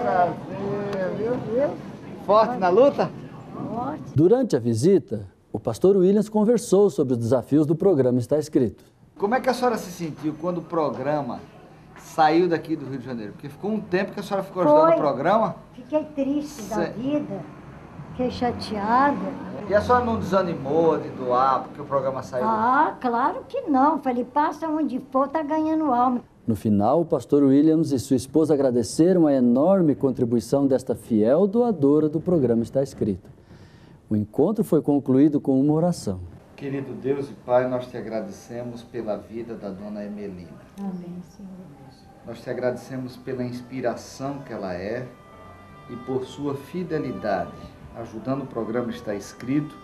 Prazer, 0.00 1.38
viu? 1.52 1.70
Forte 2.24 2.56
na 2.58 2.68
luta? 2.68 3.10
Durante 4.14 4.54
a 4.54 4.60
visita, 4.60 5.26
o 5.52 5.58
pastor 5.58 5.96
Williams 5.96 6.28
conversou 6.28 6.88
sobre 6.90 7.14
os 7.14 7.18
desafios 7.18 7.66
do 7.66 7.74
programa 7.74 8.20
Está 8.20 8.38
Escrito. 8.38 8.84
Como 9.18 9.34
é 9.34 9.40
que 9.40 9.50
a 9.50 9.54
senhora 9.54 9.76
se 9.76 9.90
sentiu 9.90 10.34
quando 10.40 10.58
o 10.58 10.62
programa 10.62 11.40
saiu 12.14 12.48
daqui 12.48 12.76
do 12.76 12.86
Rio 12.86 12.98
de 12.98 13.04
Janeiro? 13.04 13.32
Porque 13.32 13.48
ficou 13.48 13.70
um 13.70 13.80
tempo 13.80 14.12
que 14.12 14.20
a 14.20 14.22
senhora 14.22 14.42
ficou 14.42 14.62
ajudando 14.62 14.86
Foi. 14.86 14.94
o 14.94 14.98
programa. 14.98 15.56
Fiquei 15.74 16.04
triste 16.04 16.62
da 16.68 16.76
Cê- 16.76 16.90
vida, 16.90 17.40
fiquei 18.10 18.30
chateada. 18.30 19.16
E 19.68 19.74
a 19.74 19.80
senhora 19.80 20.04
não 20.04 20.18
desanimou 20.18 20.98
de 20.98 21.08
doar 21.10 21.62
porque 21.62 21.80
o 21.80 21.84
programa 21.84 22.22
saiu? 22.22 22.44
Ah, 22.44 22.96
claro 23.00 23.44
que 23.48 23.62
não. 23.62 24.00
Falei, 24.00 24.24
passa 24.24 24.66
onde 24.68 24.98
for, 25.12 25.28
tá 25.28 25.42
ganhando 25.42 25.92
alma. 25.92 26.20
No 26.46 26.56
final, 26.56 27.02
o 27.02 27.04
pastor 27.04 27.44
Williams 27.44 27.92
e 27.92 27.98
sua 28.00 28.16
esposa 28.16 28.54
agradeceram 28.54 29.26
a 29.28 29.32
enorme 29.32 29.94
contribuição 29.94 30.66
desta 30.66 30.96
fiel 30.96 31.46
doadora 31.46 32.08
do 32.08 32.20
programa 32.20 32.62
Está 32.62 32.82
Escrito. 32.82 33.30
O 34.08 34.16
encontro 34.16 34.64
foi 34.64 34.82
concluído 34.82 35.40
com 35.40 35.60
uma 35.60 35.72
oração. 35.72 36.18
Querido 36.56 36.92
Deus 36.94 37.30
e 37.30 37.32
Pai, 37.46 37.68
nós 37.68 37.86
te 37.86 37.96
agradecemos 37.96 38.82
pela 38.82 39.16
vida 39.16 39.54
da 39.54 39.68
dona 39.70 40.04
Emelina. 40.04 40.48
Amém, 40.78 41.22
Senhor. 41.22 41.50
Nós 42.26 42.40
te 42.42 42.50
agradecemos 42.50 43.16
pela 43.16 43.42
inspiração 43.42 44.40
que 44.40 44.52
ela 44.52 44.74
é 44.74 45.08
e 45.88 45.96
por 45.96 46.24
sua 46.24 46.54
fidelidade, 46.54 47.52
ajudando 47.96 48.42
o 48.42 48.46
programa 48.46 48.90
Está 48.90 49.14
Escrito. 49.14 49.74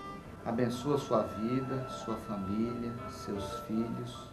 Abençoa 0.44 0.99
sua 0.99 1.22
vida, 1.22 1.88
sua 1.88 2.14
família, 2.16 2.92
seus 3.11 3.61
filhos. 3.61 4.31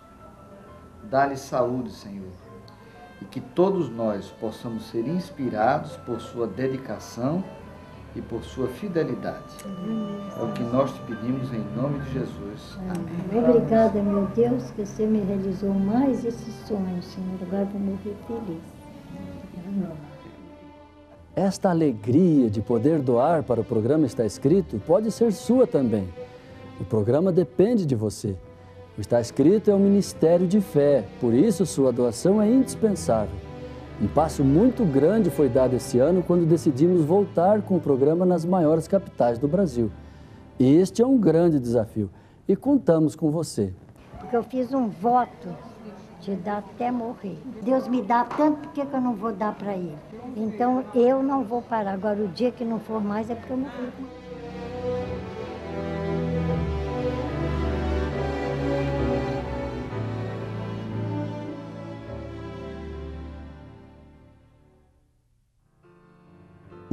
Dá-lhe 1.04 1.38
saúde, 1.38 1.92
Senhor. 1.92 2.32
E 3.22 3.26
que 3.26 3.40
todos 3.40 3.90
nós 3.90 4.30
possamos 4.32 4.90
ser 4.90 5.08
inspirados 5.08 5.96
por 5.98 6.20
sua 6.20 6.46
dedicação 6.46 7.44
e 8.16 8.22
por 8.22 8.44
sua 8.44 8.68
fidelidade. 8.68 9.44
É 10.38 10.44
o 10.44 10.52
que 10.54 10.64
nós 10.64 10.92
te 10.94 11.00
pedimos 11.02 11.52
em 11.52 11.64
nome 11.76 12.00
de 12.00 12.14
Jesus. 12.14 12.78
Amém. 12.80 13.44
Obrigada, 13.44 14.02
meu 14.02 14.28
Deus, 14.36 14.72
que 14.72 14.86
você 14.86 15.06
me 15.06 15.20
realizou 15.20 15.74
mais 15.74 16.24
esse 16.24 16.52
sonho, 16.68 17.02
Senhor. 17.02 17.40
Agora 17.42 17.66
vou 17.66 17.82
morrer 17.82 18.16
feliz. 18.28 18.62
Amém. 19.68 19.92
Esta 21.36 21.72
alegria 21.72 22.48
de 22.48 22.62
poder 22.62 23.00
doar 23.00 23.42
para 23.42 23.60
o 23.60 23.64
programa 23.64 24.06
Está 24.06 24.24
Escrito 24.24 24.80
pode 24.86 25.12
ser 25.12 25.34
sua 25.34 25.66
também. 25.66 26.08
O 26.80 26.86
programa 26.86 27.32
depende 27.32 27.88
de 27.88 27.96
você. 27.96 28.36
O 28.96 29.02
Está 29.02 29.20
Escrito 29.20 29.72
é 29.72 29.74
um 29.74 29.80
ministério 29.80 30.46
de 30.46 30.62
fé, 30.62 31.04
por 31.20 31.34
isso 31.34 31.66
sua 31.66 31.92
doação 31.92 32.40
é 32.40 32.48
indispensável. 32.48 33.53
Um 34.02 34.08
passo 34.08 34.44
muito 34.44 34.84
grande 34.84 35.30
foi 35.30 35.48
dado 35.48 35.76
esse 35.76 36.00
ano 36.00 36.24
quando 36.24 36.46
decidimos 36.46 37.06
voltar 37.06 37.62
com 37.62 37.78
o 37.78 37.80
programa 37.80 38.26
nas 38.26 38.44
maiores 38.44 38.88
capitais 38.88 39.38
do 39.38 39.48
Brasil. 39.48 39.92
Este 40.60 41.02
é 41.02 41.06
um 41.06 41.18
grande 41.18 41.60
desafio 41.60 42.10
e 42.48 42.56
contamos 42.56 43.16
com 43.16 43.32
você. 43.32 43.72
Porque 44.20 44.36
eu 44.36 44.44
fiz 44.44 44.74
um 44.74 44.90
voto 44.90 45.50
de 46.22 46.36
dar 46.36 46.60
até 46.60 46.92
morrer. 46.92 47.38
Deus 47.62 47.88
me 47.88 48.02
dá 48.02 48.24
tanto, 48.26 48.68
por 48.68 48.72
que 48.72 48.82
eu 48.82 49.02
não 49.02 49.14
vou 49.14 49.32
dar 49.32 49.54
para 49.54 49.74
ele? 49.74 49.96
Então 50.36 50.84
eu 50.96 51.22
não 51.22 51.44
vou 51.44 51.62
parar. 51.62 51.94
Agora, 51.94 52.20
o 52.20 52.28
dia 52.28 52.52
que 52.52 52.66
não 52.66 52.80
for 52.80 53.02
mais 53.02 53.30
é 53.30 53.36
porque 53.36 53.54
eu 53.54 53.58
morri. 53.58 53.92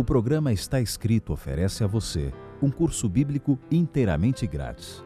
O 0.00 0.04
programa 0.10 0.50
Está 0.50 0.80
Escrito 0.80 1.30
oferece 1.30 1.84
a 1.84 1.86
você 1.86 2.32
um 2.62 2.70
curso 2.70 3.06
bíblico 3.06 3.58
inteiramente 3.70 4.46
grátis. 4.46 5.04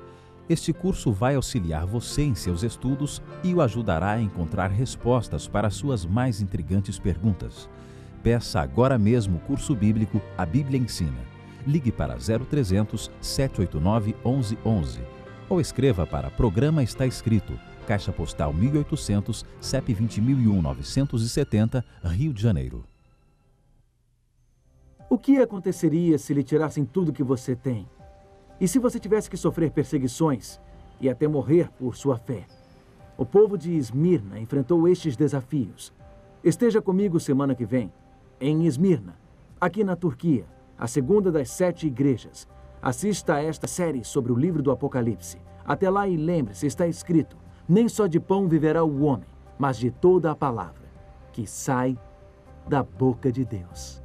Este 0.49 0.73
curso 0.73 1.11
vai 1.11 1.35
auxiliar 1.35 1.85
você 1.85 2.23
em 2.23 2.37
seus 2.37 2.63
estudos 2.63 3.21
e 3.43 3.53
o 3.53 3.61
ajudará 3.61 4.13
a 4.13 4.21
encontrar 4.21 4.69
respostas 4.69 5.49
para 5.49 5.69
suas 5.69 6.07
mais 6.07 6.41
intrigantes 6.41 6.97
perguntas. 6.97 7.69
Peça 8.23 8.61
agora 8.61 8.97
mesmo 8.97 9.39
o 9.39 9.41
curso 9.41 9.75
bíblico 9.75 10.23
A 10.39 10.47
Bíblia 10.47 10.79
Ensina. 10.79 11.27
Ligue 11.67 11.91
para 11.91 12.15
0300 12.17 13.11
789 13.21 14.15
1111 14.25 15.01
ou 15.49 15.61
escreva 15.61 16.07
para 16.07 16.31
Programa 16.31 16.85
Está 16.85 17.05
Escrito, 17.05 17.59
Caixa 17.85 18.13
Postal 18.13 18.53
1800, 18.55 19.45
CEP 19.61 19.93
20001 19.93 20.63
970, 20.63 21.85
Rio 22.05 22.33
de 22.33 22.41
Janeiro. 22.41 22.94
O 25.15 25.19
que 25.27 25.39
aconteceria 25.39 26.19
se 26.19 26.35
lhe 26.35 26.43
tirassem 26.43 26.85
tudo 26.85 27.13
que 27.13 27.23
você 27.23 27.55
tem? 27.55 27.89
E 28.61 28.67
se 28.67 28.81
você 28.81 28.99
tivesse 28.99 29.31
que 29.31 29.37
sofrer 29.37 29.71
perseguições 29.71 30.61
e 31.01 31.09
até 31.09 31.29
morrer 31.29 31.71
por 31.79 31.95
sua 31.95 32.19
fé? 32.19 32.45
O 33.17 33.25
povo 33.25 33.57
de 33.57 33.77
Esmirna 33.77 34.41
enfrentou 34.41 34.89
estes 34.89 35.17
desafios. 35.17 35.95
Esteja 36.43 36.83
comigo 36.83 37.21
semana 37.21 37.55
que 37.55 37.65
vem, 37.65 37.93
em 38.41 38.67
Esmirna, 38.67 39.15
aqui 39.61 39.85
na 39.85 39.95
Turquia, 39.95 40.47
a 40.77 40.89
segunda 40.89 41.31
das 41.31 41.49
sete 41.49 41.87
igrejas. 41.87 42.49
Assista 42.83 43.35
a 43.35 43.41
esta 43.41 43.69
série 43.69 44.03
sobre 44.03 44.33
o 44.33 44.37
livro 44.37 44.65
do 44.65 44.73
Apocalipse. 44.73 45.39
Até 45.65 45.89
lá 45.89 46.09
e 46.09 46.17
lembre-se, 46.17 46.67
está 46.67 46.89
escrito: 46.89 47.37
nem 47.69 47.89
só 47.89 48.09
de 48.09 48.19
pão 48.19 48.49
viverá 48.49 48.83
o 48.83 49.05
homem, 49.05 49.29
mas 49.57 49.77
de 49.77 49.93
toda 49.93 50.33
a 50.33 50.35
palavra 50.35 50.89
que 51.33 51.47
sai 51.47 51.97
da 52.69 52.83
boca 52.83 53.31
de 53.31 53.45
Deus. 53.45 54.04